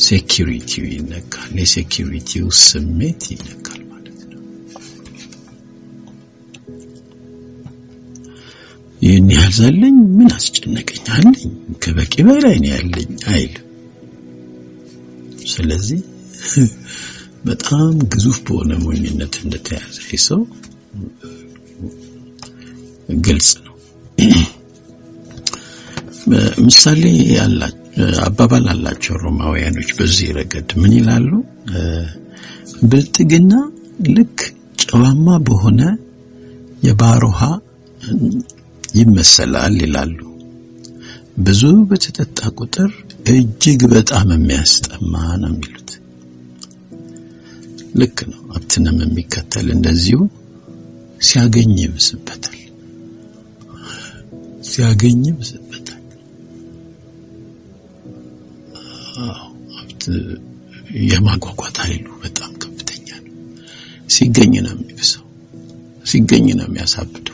security 0.00 0.67
ው 0.67 0.84
ይነካል። 0.92 1.50
የ 1.60 1.74
security 1.74 2.32
ው 2.32 2.46
ስሜት 2.62 3.22
ይነካል 3.32 3.80
ማለት 3.90 4.20
ነው። 4.30 4.42
ይህን 9.00 9.28
ያህል 9.36 9.52
ሳለኝ 9.58 9.98
ምን 10.16 10.30
አስጨነቀኝ 10.36 11.04
አለኝ 11.16 11.50
ከበቂ 11.82 12.14
በላይ 12.28 12.56
ነው 12.64 12.70
ያለኝ 12.74 13.12
አይል። 13.34 13.54
ስለዚህ 15.52 16.00
በጣም 17.44 17.92
ግዙፍ 18.12 18.38
በሆነ 18.46 18.72
ሞኝነት 18.82 19.34
እንደተያዘ 19.42 19.96
ሰው 20.26 20.40
ግልጽ 23.26 23.50
ነው። 23.58 23.74
ምሳሌ 26.66 27.02
አባባል 28.24 28.64
አላቸው 28.72 29.14
ሮማውያኖች 29.22 29.90
በዚህ 29.98 30.28
ረገድ 30.36 30.70
ምን 30.80 30.92
ይላሉ? 30.98 31.30
ብልጥግና 32.90 33.52
ልክ 34.08 34.38
ጨዋማ 34.82 35.26
በሆነ 35.46 35.80
የባህር 36.86 37.24
ውሃ 37.30 37.40
ይመሰላል 38.94 39.74
ይላሉ። 39.82 40.18
ብዙ 41.40 41.60
በተጠጣ 41.90 42.38
ቁጥር 42.58 42.90
እጅግ 43.32 43.80
በጣም 43.92 44.28
የሚያስጠማ 44.34 45.12
ነው 45.42 45.50
የሚሉት። 45.52 45.79
ልክ 47.94 48.18
ነው። 48.30 48.40
ሀብትንም 48.52 48.98
የሚከተል 49.02 49.66
እንደዚሁ 49.74 50.18
ሲያገኝ 51.20 51.72
ይብስበታል፣ 51.82 52.56
ሲያገኝ 54.68 55.20
ይብስበታል። 55.28 56.02
ሀብት 59.76 60.04
የማጓጓት 61.10 61.76
ኃይሉ 61.84 62.06
በጣም 62.22 62.52
ከፍተኛ 62.62 63.08
ነው። 63.18 63.34
ሲገኝ 64.08 64.54
ነው 64.66 64.74
የሚብሰው፣ 64.76 65.24
ሲገኝ 66.04 66.46
ነው 66.58 66.66
የሚያሳብደው። 66.68 67.29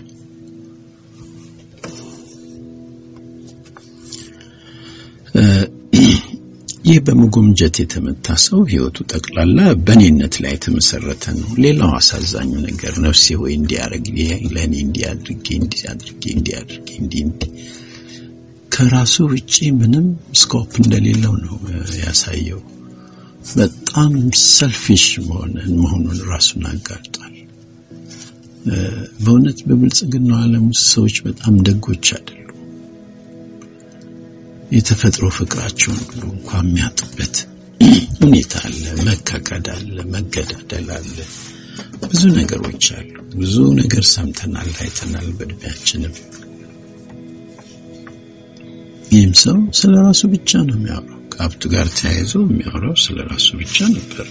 ይህ 6.86 6.98
በመጎምጀት 7.06 7.76
የተመታ 7.80 8.34
ሰው 8.42 8.60
ህይወቱ 8.70 8.96
ጠቅላላ 9.12 9.56
በእኔነት 9.86 10.34
ላይ 10.42 10.52
የተመሰረተ 10.54 11.24
ነው። 11.38 11.48
ሌላው 11.64 11.90
አሳዛኙ 11.98 12.52
ነገር 12.66 12.94
ነፍሴ 13.06 13.34
ሆይ 13.40 13.52
እንዲያደርግ 13.58 14.06
ለእኔ 14.54 14.74
እንዲያድርጌ 14.84 15.46
እንዲያድርጌ 15.58 16.22
እንዲያድርጌ 16.36 16.88
እንዲ 17.00 17.14
ከራሱ 18.72 19.16
ውጪ 19.32 19.56
ምንም 19.78 20.06
ስኮፕ 20.40 20.72
እንደሌለው 20.80 21.34
ነው 21.44 21.56
ያሳየው። 22.00 22.62
በጣም 23.52 24.12
ሰልፊሽ 24.48 25.04
መሆኑን 25.76 26.18
ራሱን 26.30 26.64
አጋልጧል። 26.70 27.34
በእውነት 29.22 29.58
በብልጽግናው 29.68 30.38
ዓለም 30.44 30.64
ውስጥ 30.70 30.84
ሰዎች 30.94 31.16
በጣም 31.26 31.54
ደጎች 31.68 32.06
አይደሉም። 32.16 32.42
የተፈጥሮ 34.76 35.26
ፍቅራቸውን 35.36 36.00
ሁሉ 36.06 36.22
እንኳን 36.32 36.64
የሚያጡበት 36.68 37.36
ሁኔታ 38.20 38.54
አለ። 38.66 38.82
መካከድ 39.08 39.66
አለ፣ 39.74 39.96
መገዳደል 40.14 40.88
አለ። 40.96 41.16
ብዙ 42.04 42.22
ነገሮች 42.38 42.84
አሉ። 42.96 43.10
ብዙ 43.36 43.54
ነገር 43.80 44.04
ሰምተናል፣ 44.12 44.70
አይተናል 44.80 45.28
በእድሜያችንም። 45.38 46.14
ይህም 49.10 49.32
ሰው 49.42 49.58
ስለ 49.78 49.94
ራሱ 50.06 50.22
ብቻ 50.32 50.50
ነው 50.68 50.76
የሚያወራው። 50.76 51.20
ከሀብቱ 51.32 51.62
ጋር 51.74 51.86
ተያይዞ 51.98 52.32
የሚያወራው 52.46 52.96
ስለ 53.04 53.18
ራሱ 53.30 53.48
ብቻ 53.60 53.76
ነበር። 53.94 54.28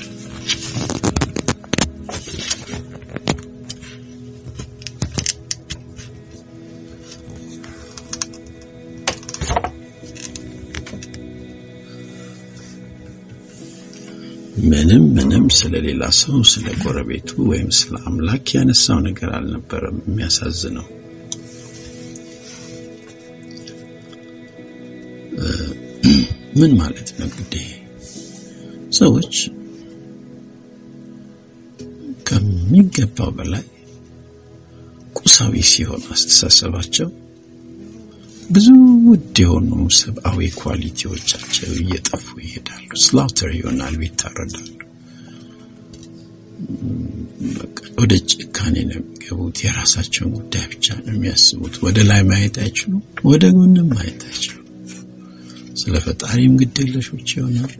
ምንም 14.75 15.03
ምንም 15.15 15.43
ስለ 15.57 15.73
ሌላ 15.83 16.03
ሰው 16.17 16.37
ስለ 16.51 16.65
ጎረቤቱ 16.81 17.29
ወይም 17.49 17.69
ስለ 17.77 17.93
አምላክ 18.07 18.47
ያነሳው 18.55 18.97
ነገር 19.05 19.29
አልነበረም። 19.37 19.97
የሚያሳዝነው 20.05 20.87
ምን 26.59 26.71
ማለት 26.79 27.09
ነው 27.15 27.27
እንግዲህ 27.29 27.65
ሰዎች 28.93 29.35
ከሚገባው 32.27 33.31
በላይ 33.37 33.65
ቁሳዊ 35.19 35.63
ሲሆን 35.71 36.03
አስተሳሰባቸው 36.13 37.09
ብዙ 38.49 38.65
ውድ 39.07 39.37
የሆኑ 39.41 39.69
ሰብአዊ 39.99 40.39
ኳሊቲዎቻቸው 40.59 41.69
እየጠፉ 41.77 42.27
ይሄዳሉ። 42.43 42.89
ስላውተር 43.03 43.51
ይሆናሉ፣ 43.57 43.97
ይታረዳሉ። 44.05 44.67
ወደ 47.99 48.13
ጭካኔ 48.31 48.75
ነው 48.89 48.97
የሚገቡት። 48.97 49.57
የራሳቸውን 49.65 50.31
ጉዳይ 50.37 50.65
ብቻ 50.71 50.85
ነው 50.99 51.13
የሚያስቡት። 51.15 51.75
ወደ 51.85 51.97
ላይ 52.09 52.21
ማየት 52.29 52.57
አይችሉም፣ 52.63 53.01
ወደ 53.29 53.43
ጎንም 53.57 53.89
ማየት 53.93 54.21
አይችሉም። 54.29 54.61
ስለ 55.81 55.95
ፈጣሪም 56.05 56.53
ግዴለሾች 56.61 57.29
ይሆናሉ። 57.37 57.73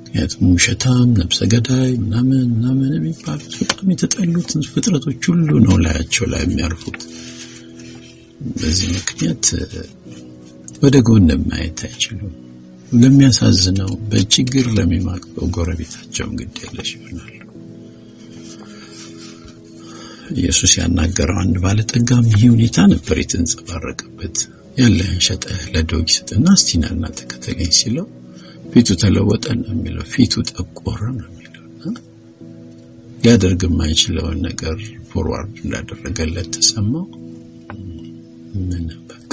ምክንያቱም 0.00 0.44
ውሸታም፣ 0.52 1.08
ነብሰ 1.18 1.40
ገዳይ 1.52 1.90
ምናምን 2.04 2.40
ምናምን 2.54 2.92
የሚባሉት 2.96 3.52
በጣም 3.60 3.90
የተጠሉትን 3.92 4.62
ፍጥረቶች 4.72 5.22
ሁሉ 5.30 5.50
ነው 5.66 5.76
ላያቸው 5.84 6.26
ላይ 6.32 6.42
የሚያርፉት። 6.46 6.98
በዚህ 8.56 8.88
ምክንያት 8.96 9.46
ወደ 10.82 10.96
ጎን 11.08 11.28
ማየት 11.48 11.80
አይችሉም። 11.86 12.34
ለሚያሳዝነው 12.92 13.90
በችግር 14.10 14.66
ለሚማቅበው 14.76 15.48
ጎረቤታቸውን 15.56 16.32
ግድ 16.38 16.56
የለሽ 16.62 16.90
ይሆናሉ። 16.96 17.36
ኢየሱስ 20.36 20.72
ያናገረው 20.78 21.38
አንድ 21.42 21.56
ባለጠጋም 21.62 22.26
ይህ 22.32 22.42
ሁኔታ 22.54 22.78
ነበር 22.92 23.16
የተንጸባረቀበት። 23.20 24.36
ያለህን 24.76 25.20
ሸጠህ 25.26 25.60
ለድሆች 25.72 26.10
ስጥና 26.16 26.46
እስቲ 26.58 26.78
ናና 26.82 27.04
ተከተለኝ 27.18 27.70
ሲለው 27.78 28.06
ፊቱ 28.72 28.88
ተለወጠ 29.02 29.46
ነው 29.60 29.70
የሚለው። 29.74 30.04
ፊቱ 30.12 30.42
ጠቆረ 30.50 31.00
ነው 31.16 31.28
የሚለው። 31.30 31.64
ሊያደርግ 33.22 33.62
የማይችለውን 33.66 34.38
ነገር 34.46 34.76
forward 35.10 35.56
እንዳደረገለት 35.64 36.48
ተሰማው። 36.56 37.06
ምን 38.62 38.86
በቃ 39.10 39.32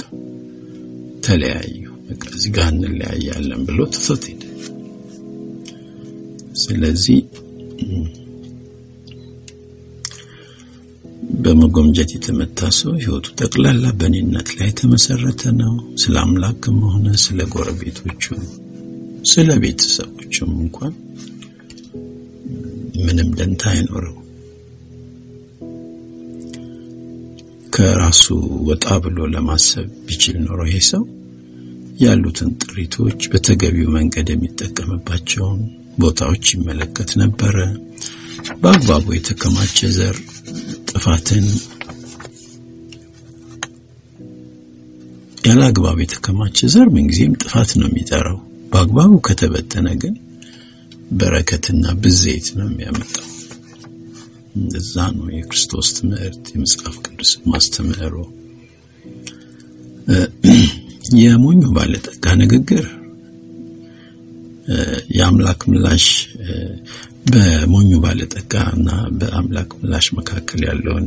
ተለያዩ። 1.26 1.76
በቃ 2.08 2.24
እዚህ 2.34 2.50
ጋር 2.56 2.68
እንለያያለን 2.72 3.62
ብሎ 3.68 3.78
ትቶት 3.94 4.24
ሄደ። 4.30 4.42
ስለዚህ 6.62 7.18
በመጎምጀት 11.40 12.10
የተመታ 12.14 12.60
ሰው 12.78 12.92
ሕይወቱ 12.98 13.26
ጠቅላላ 13.40 13.84
በእኔነት 13.98 14.48
ላይ 14.56 14.66
የተመሰረተ 14.70 15.42
ነው። 15.60 15.72
ስለ 16.02 16.14
አምላክም 16.22 16.78
ሆነ 16.86 17.06
ስለ 17.24 17.40
ጎረቤቶቹ፣ 17.52 18.24
ስለ 19.24 19.50
ቤተሰቦቹም 19.62 20.52
እንኳን 20.64 20.94
ምንም 23.04 23.28
ደንታ 23.38 23.62
አይኖረው። 23.72 24.16
ከራሱ 27.78 28.24
ወጣ 28.68 28.84
ብሎ 29.02 29.18
ለማሰብ 29.32 29.88
ቢችል 30.06 30.36
ኖሮ 30.44 30.60
ይሄ 30.68 30.78
ሰው 30.88 31.02
ያሉትን 32.00 32.48
ጥሪቶች 32.62 33.20
በተገቢው 33.32 33.88
መንገድ 33.96 34.28
የሚጠቀምባቸውን 34.32 35.60
ቦታዎች 35.98 36.44
ይመለከት 36.54 37.10
ነበረ። 37.22 37.56
በአግባቡ 38.62 39.06
የተከማቸ 39.16 39.78
ዘር 39.96 40.16
ጥፋትን፣ 40.90 41.46
ያለ 45.44 45.62
አግባብ 45.68 46.00
የተከማቸ 46.04 46.70
ዘር 46.74 46.90
ምንጊዜም 46.96 47.38
ጥፋት 47.42 47.72
ነው 47.80 47.88
የሚጠራው። 47.90 48.38
በአግባቡ 48.72 49.14
ከተበተነ 49.26 49.88
ግን 50.02 50.16
በረከትና 51.12 51.84
ብዜት 52.02 52.48
ነው 52.58 52.68
የሚያመጣው። 52.70 53.27
እንደዛ 54.58 54.94
ነው 55.16 55.26
የክርስቶስ 55.34 55.88
ትምህርት፣ 55.98 56.44
የመጽሐፍ 56.54 56.96
ቅዱስ 57.06 57.32
ማስተምህሮ። 57.48 58.14
የሞኙ 61.22 61.60
ባለጠጋ 61.74 62.24
ንግግር 62.40 62.86
የአምላክ 65.16 65.60
ምላሽ 65.70 66.06
በሞኙ 67.28 67.90
ባለጠጋ 68.02 68.54
እና 68.74 68.88
በአምላክ 69.18 69.70
ምላሽ 69.78 70.06
መካከል 70.18 70.60
ያለውን 70.68 71.06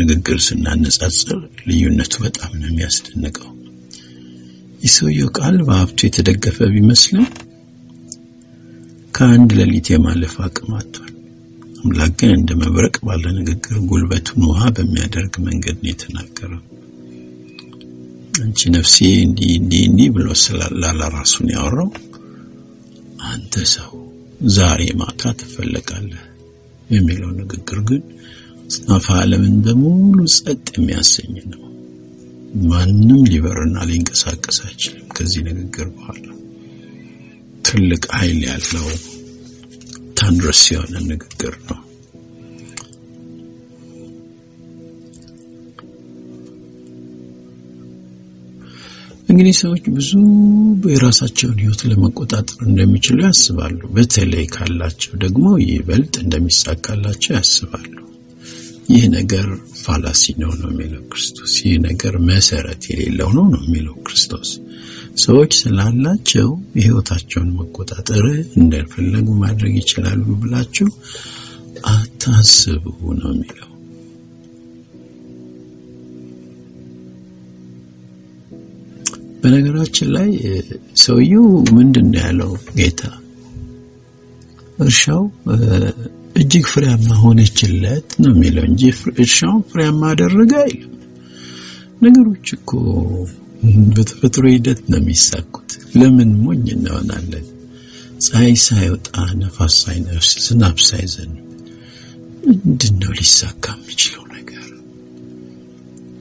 ንግግር 0.00 0.38
ስናነጻጽር 0.46 1.38
ልዩነቱ 1.68 2.14
በጣም 2.24 2.52
ነው 2.58 2.68
የሚያስደንቀው። 2.70 3.50
የሰውየው 4.82 5.30
ቃል 5.38 5.56
በሀብቱ 5.66 5.98
የተደገፈ 6.06 6.58
ቢመስልም 6.74 7.26
ከአንድ 9.14 9.52
ሌሊት 9.58 9.86
የማለፍ 9.92 10.34
አቅም 10.44 10.72
አጥቷል። 10.76 11.14
አምላክ 11.78 12.12
ግን 12.20 12.30
እንደ 12.36 12.50
መብረቅ 12.60 12.96
ባለ 13.06 13.24
ንግግር 13.38 13.76
ጉልበቱን 13.90 14.42
ውሃ 14.48 14.62
በሚያደርግ 14.76 15.34
መንገድ 15.46 15.76
ነው 15.78 15.90
የተናገረው። 15.90 16.62
አንቺ 18.40 18.70
ነፍሴ 18.74 18.96
እንዲህ 19.24 19.50
እንዲህ 19.58 19.82
እንዲህ 19.88 20.08
ብሎ 20.16 20.26
ስላላላ 20.42 21.02
ራሱን 21.16 21.48
ያወራው 21.54 21.90
አንተ 23.28 23.64
ሰው 23.74 23.92
ዛሬ 24.56 24.82
ማታ 25.00 25.30
ትፈለጋለህ 25.40 26.24
የሚለው 26.90 27.30
ንግግር 27.40 27.80
ግን 27.88 28.02
አጽናፈ 28.64 29.06
ዓለምን 29.18 29.56
በሙሉ 29.64 30.18
ጸጥ 30.36 30.66
የሚያሰኝ 30.76 31.34
ነው። 31.52 31.62
ማንም 32.68 33.20
ሊበርና 33.30 33.78
ሊንቀሳቀስ 33.88 34.58
አይችልም። 34.66 35.08
ከዚህ 35.16 35.42
ንግግር 35.48 35.88
በኋላ 35.96 36.26
ትልቅ 37.64 38.04
ኃይል 38.16 38.40
ያለው 38.48 38.86
ታንድረስ 40.18 40.62
የሆነ 40.72 40.94
ንግግር 41.08 41.54
ነው። 41.66 41.78
እንግዲህ 49.28 49.54
ሰዎች 49.58 49.84
ብዙ 49.96 50.10
የራሳቸውን 50.92 51.58
ሕይወት 51.62 51.80
ለመቆጣጠር 51.90 52.60
እንደሚችሉ 52.68 53.18
ያስባሉ። 53.26 53.80
በተለይ 53.96 54.44
ካላቸው 54.54 55.12
ደግሞ 55.24 55.44
ይበልጥ 55.64 56.14
እንደሚሳካላቸው 56.22 57.32
ያስባሉ። 57.38 57.92
ይህ 58.88 59.04
ነገር 59.16 59.46
ፋላሲ 59.82 60.32
ነው 60.42 60.52
ነው 60.60 60.70
የሚለው 60.72 61.02
ክርስቶስ። 61.10 61.54
ይህ 61.62 61.76
ነገር 61.86 62.14
መሰረት 62.30 62.82
የሌለው 62.90 63.30
ነው 63.36 63.46
ነው 63.54 63.62
የሚለው 63.66 63.96
ክርስቶስ። 64.06 64.50
ሰዎች 65.18 65.52
ስላላቸው 65.58 66.48
የሕይወታቸውን 66.76 67.48
መቆጣጠር 67.58 68.24
እንደፈለጉ 68.60 69.28
ማድረግ 69.42 69.74
ይችላሉ 69.80 70.26
ብላችሁ 70.42 70.88
አታስቡ 71.90 72.84
ነው 73.20 73.30
የሚለው። 73.32 73.64
በነገራችን 79.42 80.08
ላይ 80.16 80.30
ሰውየው 81.02 81.46
ምንድን 81.76 82.06
ነው 82.12 82.20
ያለው 82.22 82.50
ጌታ? 82.78 83.02
እርሻው 84.78 85.22
እጅግ 86.36 86.64
ፍሬያማ 86.72 87.08
ሆነችለት 87.22 88.08
ነው 88.22 88.32
የሚለው 88.34 88.64
እንጂ 88.70 88.82
እርሻውን 89.22 89.62
ፍሬያማ 89.70 90.00
አደረገ 90.12 90.52
አይልም። 90.64 90.92
ነገሮች 92.02 92.48
እኮ 92.56 92.70
በተፈጥሮ 93.94 94.44
ሂደት 94.52 94.80
ነው 94.90 94.98
የሚሳኩት። 95.00 95.70
ለምን 95.96 96.30
ሞኝ 96.42 96.64
እንሆናለን? 96.74 97.46
ፀሐይ 98.24 98.54
ሳይወጣ 98.64 99.08
ነፋስ 99.40 99.74
ሳይነፍስ 99.82 100.30
ዝናብ 100.44 100.76
ሳይዘንብ 100.88 101.36
ምንድን 102.44 102.94
ነው 103.02 103.12
ሊሳካ 103.18 103.64
የሚችለው 103.76 104.24
ነገር? 104.34 104.66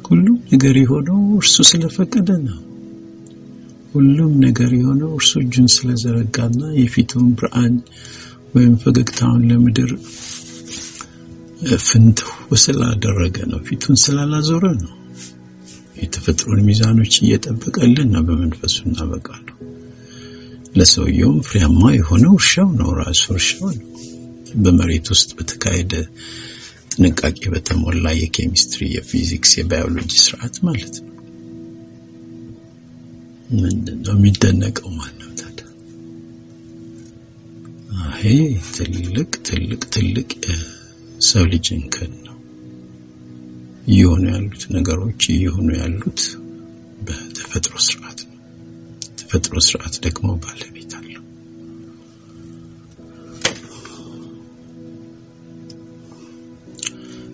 ሁሉም 0.05 0.37
ነገር 0.51 0.75
የሆነው 0.81 1.19
እርሱ 1.39 1.55
ስለፈቀደ 1.71 2.29
ነው። 2.47 2.59
ሁሉም 3.93 4.33
ነገር 4.45 4.71
የሆነው 4.77 5.11
እርሱ 5.17 5.33
እጁን 5.43 5.67
ስለዘረጋና 5.75 6.61
የፊቱን 6.79 7.27
ብርሃን 7.37 7.75
ወይም 8.55 8.73
ፈገግታውን 8.83 9.43
ለምድር 9.49 9.91
ፍንትው 11.85 12.31
ስላደረገ 12.63 13.37
ነው፣ 13.51 13.59
ፊቱን 13.67 13.95
ስላላዞረ 14.03 14.65
ነው። 14.81 14.93
የተፈጥሮን 15.97 16.61
ሚዛኖች 16.67 17.13
እየጠበቀልን 17.19 18.09
ነው። 18.15 18.23
በመንፈሱና 18.27 18.97
በቃሉ 19.11 19.45
ለሰውየውም 20.77 21.39
ፍሬያማ 21.47 21.83
የሆነው 21.95 22.33
እርሻው 22.39 22.69
ነው፣ 22.79 22.89
ራሱ 22.99 23.23
እርሻው 23.35 23.69
ነው። 23.77 23.85
በመሬት 24.63 25.07
ውስጥ 25.13 25.29
በተካሄደ 25.37 25.93
ጥንቃቄ 26.93 27.41
በተሞላ 27.53 28.05
የኬሚስትሪ፣ 28.17 28.83
የፊዚክስ፣ 28.93 29.51
የባዮሎጂ 29.57 30.11
ስርዓት 30.23 30.55
ማለት 30.67 30.95
ነው። 30.99 31.13
ምንድን 33.57 33.99
ነው 34.05 34.15
የሚደነቀው? 34.15 34.89
ማነው 34.97 35.31
ታዲያ? 35.39 35.65
ይሄ 38.21 38.31
ትልቅ 38.77 39.29
ትልቅ 39.47 39.81
ትልቅ 39.95 40.31
ሰው 41.27 41.43
ልጅ 41.51 41.67
እንከን 41.75 42.13
ነው። 42.25 42.36
እየሆኑ 43.87 44.23
ያሉት 44.31 44.63
ነገሮች 44.75 45.21
እየሆኑ 45.33 45.67
ያሉት 45.79 46.21
በተፈጥሮ 47.07 47.75
ስርዓት 47.87 48.19
ነው። 48.25 48.33
ተፈጥሮ 49.19 49.55
ስርዓት 49.67 49.95
ደግሞ 50.05 50.29
ባለቤት 50.43 50.91
አለው። 50.97 51.23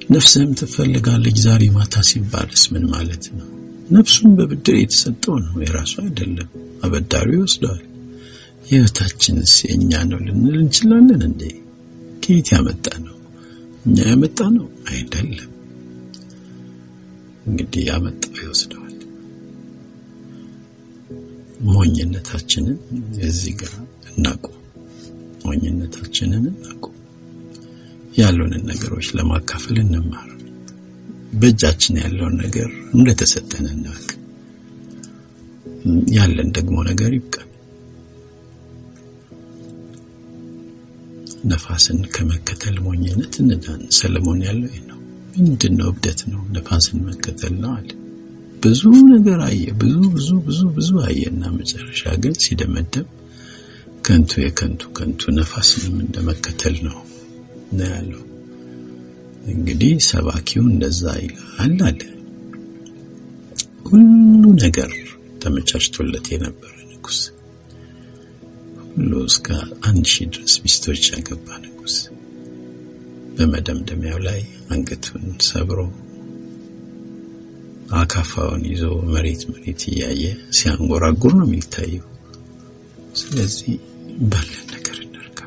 ነፍስህም 0.10 0.52
ትፈልጋለች 0.60 1.38
ዛሬ 1.46 1.64
ማታ 1.76 1.96
ሲባልስ 2.08 2.64
ምን 2.74 2.86
ማለት 2.94 3.26
ነው? 3.38 3.48
ነፍሱን 3.90 4.32
በብድር 4.38 4.76
የተሰጠው 4.80 5.36
ነው፣ 5.46 5.56
የራሱ 5.64 5.94
አይደለም። 6.04 6.50
አበዳሪው 6.84 7.38
ይወስደዋል። 7.38 7.84
ሕይወታችንስ 8.68 9.54
የእኛ 9.66 9.92
ነው 10.12 10.20
ልንል 10.26 10.56
እንችላለን 10.62 11.22
እንዴ? 11.30 11.42
ከየት 12.24 12.50
ያመጣ 12.54 12.86
ነው? 13.06 13.16
እኛ 13.86 13.98
ያመጣ 14.12 14.40
ነው 14.58 14.68
አይደለም። 14.92 15.50
እንግዲህ 17.44 17.84
ያመጣው 17.90 18.36
ይወስደዋል። 18.42 18.90
ሞኝነታችንን 21.68 22.78
እዚህ 23.28 23.54
ጋር 23.62 23.74
እናቁም። 24.12 24.58
ሞኝነታችንን 25.46 26.44
እናቁም። 26.52 26.90
ያሉንን 28.18 28.64
ነገሮች 28.72 29.08
ለማካፈል 29.18 29.78
እንማር። 29.84 30.30
በእጃችን 31.34 31.96
ያለውን 32.02 32.36
ነገር 32.44 32.68
እንደተሰጠን 32.96 33.66
እንወቅ። 33.72 34.10
ያለን 36.18 36.50
ደግሞ 36.58 36.76
ነገር 36.90 37.12
ይብቃል። 37.16 37.50
ነፋስን 41.46 42.00
ከመከተል 42.14 42.76
ሞኝነት 42.86 43.34
እንዳን። 43.44 43.82
ሰለሞን 43.98 44.40
ያለው 44.48 44.76
ነው። 44.84 44.93
ምንድን 45.36 45.74
ነው? 45.80 45.88
እብደት 45.92 46.20
ነው። 46.32 46.42
ነፋስን 46.56 46.98
መከተል 47.08 47.54
ነው 47.62 47.72
አለ። 47.78 47.90
ብዙ 48.64 48.82
ነገር 49.14 49.40
አየ። 49.48 49.64
ብዙ 49.82 49.96
ብዙ 50.16 50.30
ብዙ 50.46 50.62
ብዙ 50.76 50.90
አየና 51.08 51.44
መጨረሻ 51.58 52.04
ግን 52.24 52.36
ሲደመደም 52.44 53.08
ከንቱ 54.06 54.32
የከንቱ 54.44 54.84
ከንቱ 54.98 55.32
ነፋስንም 55.38 55.96
እንደመከተል 56.04 56.76
ነው 56.88 56.98
ነው 57.74 57.88
ያለው። 57.90 58.22
እንግዲህ 59.52 59.94
ሰባኪው 60.10 60.64
እንደዛ 60.72 61.04
ይላል 61.22 61.50
አለ። 61.88 62.02
ሁሉ 63.86 64.44
ነገር 64.64 64.92
ተመቻችቶለት 65.42 66.26
የነበረ 66.34 66.74
ንጉሥ፣ 66.92 67.20
ሁሉ 68.90 69.12
እስከ 69.30 69.48
አንድ 69.88 70.06
ሺህ 70.14 70.28
ድረስ 70.34 70.54
ሚስቶች 70.64 71.04
ያገባ 71.14 71.48
ንጉሥ 71.58 71.73
በመደምደሚያው 73.38 74.20
ላይ 74.28 74.42
አንገቱን 74.70 75.26
ሰብሮ 75.48 75.80
አካፋውን 77.96 78.62
ይዞ 78.70 78.84
መሬት 79.14 79.42
መሬት 79.52 79.82
እያየ 79.90 80.24
ሲያንጎራጉር 80.58 81.34
ነው 81.40 81.48
የሚታየው። 81.48 82.06
ስለዚህ 83.16 83.74
ባለን 84.32 84.66
ነገር 84.74 84.98
እንርካ። 85.06 85.40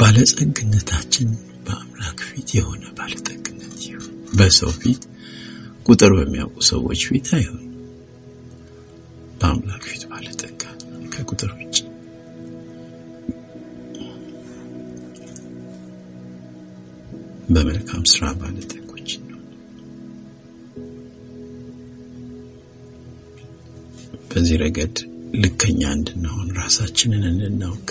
ባለጸግነታችን 0.00 1.28
በአምላክ 1.66 2.18
ፊት 2.28 2.50
የሆነ 2.56 2.84
ባለጠግነት 2.98 3.76
ይሁን። 3.86 4.08
በሰው 4.38 4.72
ፊት 4.80 5.04
ቁጥር 5.86 6.12
በሚያውቁ 6.18 6.56
ሰዎች 6.70 7.00
ፊት 7.08 7.28
አይሁን። 7.36 7.62
በአምላክ 9.40 9.84
ፊት 9.90 9.95
በመልካም 17.56 18.02
ስራ 18.12 18.24
ባለጠጎች 18.40 19.10
ነው። 19.22 19.40
በዚህ 24.30 24.56
ረገድ 24.62 24.96
ልከኛ 25.42 25.82
እንድንሆን 25.96 26.48
ራሳችንን 26.58 27.22
እንድናውቅ 27.30 27.88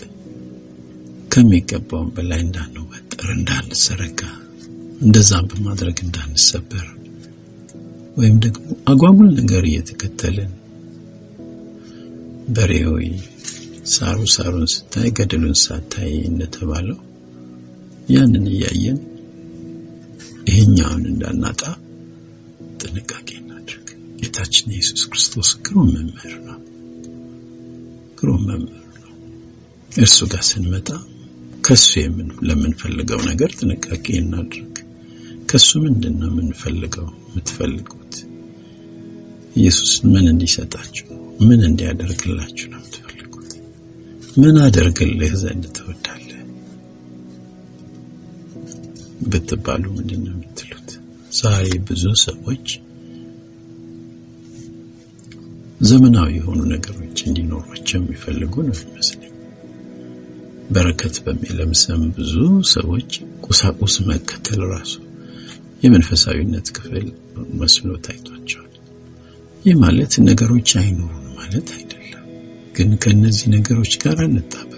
ከሚገባውን 1.31 2.09
በላይ 2.15 2.41
እንዳንወጠር፣ 2.45 3.29
እንዳንሰረጋ፣ 3.35 4.21
እንደዛም 5.01 5.47
በማድረግ 5.51 5.97
እንዳንሰበር 6.05 6.85
ወይም 8.17 8.35
ደግሞ 8.43 8.61
አጓጉል 8.91 9.31
ነገር 9.39 9.63
እየተከተልን 9.69 10.51
በሬ 12.49 12.71
ሆይ 12.87 13.07
ሳሩ 13.93 14.19
ሳሩን 14.35 14.67
ስታይ 14.73 15.09
ገደሉን 15.17 15.57
ሳታይ 15.63 16.13
እንደተባለው 16.29 16.99
ያንን 18.09 18.45
እያየን 18.53 18.99
ይሄኛውን 20.47 21.03
እንዳናጣ 21.11 21.61
ጥንቃቄ 22.81 23.27
እናድርግ። 23.39 23.87
ጌታችን 24.19 24.73
ኢየሱስ 24.73 25.03
ክርስቶስ 25.11 25.49
ግሩም 25.65 25.89
መምህር 25.95 26.35
ነው። 26.47 26.59
ግሩም 28.19 28.43
መምህር 28.49 28.71
ነው። 29.03 29.13
እርሱ 29.91 30.17
ጋር 30.33 30.43
ስንመጣ 30.49 30.89
ከሱ 31.63 31.91
ለምንፈልገው 32.47 33.21
ነገር 33.29 33.51
ጥንቃቄ 33.59 34.05
እናድርግ። 34.21 34.71
ከሱ 35.49 35.69
ምንድን 35.83 36.15
ነው 36.21 36.29
የምንፈልገው? 36.31 37.07
የምትፈልጉት 37.27 38.13
ኢየሱስ 39.55 39.91
ምን 40.11 40.25
እንዲሰጣችሁ 40.31 41.07
ምን 41.41 41.59
እንዲያደርግላችሁ 41.67 42.67
ነው 42.71 42.79
የምትፈልጉት? 42.79 43.51
ምን 44.37 44.55
አደርግልህ 44.63 45.33
ዘንድ 45.43 45.65
ትወዳለህ 45.77 46.24
ብትባሉ 49.25 49.83
ምንድን 49.97 50.21
ነው 50.25 50.33
የምትሉት? 50.35 50.89
ዛሬ 51.33 51.67
ብዙ 51.87 52.03
ሰዎች 52.23 52.65
ዘመናዊ 55.81 56.29
የሆኑ 56.37 56.59
ነገሮች 56.73 57.17
እንዲኖሯቸው 57.27 57.97
የሚፈልጉ 57.99 58.53
ነው 58.67 58.75
ይመስለኝ። 58.83 59.31
በረከት 60.69 61.15
በሚልም 61.25 61.71
ስም 61.81 62.03
ብዙ 62.17 62.35
ሰዎች 62.71 63.11
ቁሳቁስ 63.45 63.95
መከተል 64.07 64.61
ራሱ 64.71 64.93
የመንፈሳዊነት 65.83 66.67
ክፍል 66.77 67.05
መስሎ 67.59 67.97
ታይቷቸዋል። 68.05 68.71
ይህ 69.65 69.75
ማለት 69.83 70.13
ነገሮች 70.29 70.71
አይኖሩም 70.81 71.25
ማለት 71.39 71.67
አይደለም፣ 71.77 72.25
ግን 72.75 72.89
ከነዚህ 73.03 73.47
ነገሮች 73.55 73.93
ጋር 74.03 74.19
እንጣበቅ። 74.27 74.74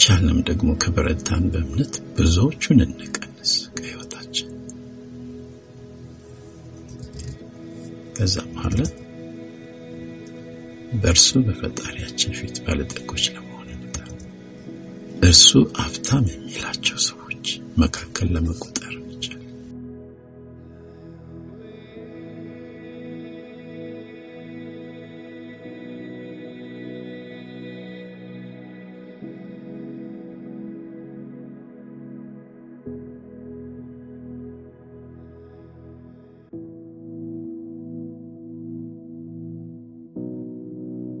ከቻልንም 0.00 0.38
ደግሞ 0.48 0.68
ከበረታን 0.82 1.42
በእምነት 1.52 1.94
ብዙዎቹን 2.14 2.78
እንቀንስ 2.84 3.50
ከህይወታችን። 3.74 4.46
ከዛ 8.16 8.36
በኋላ 8.52 8.78
በእርሱ 11.02 11.28
በፈጣሪያችን 11.48 12.32
ፊት 12.38 12.56
ባለጠጎች 12.64 13.26
ለመሆን 13.34 13.68
እንጣር። 13.76 14.08
እርሱ 15.22 15.50
አፍታም 15.84 16.24
የሚላቸው 16.32 16.98
ሰዎች 17.06 17.46
መካከል 17.78 18.30
ለመቆጠር 18.36 18.94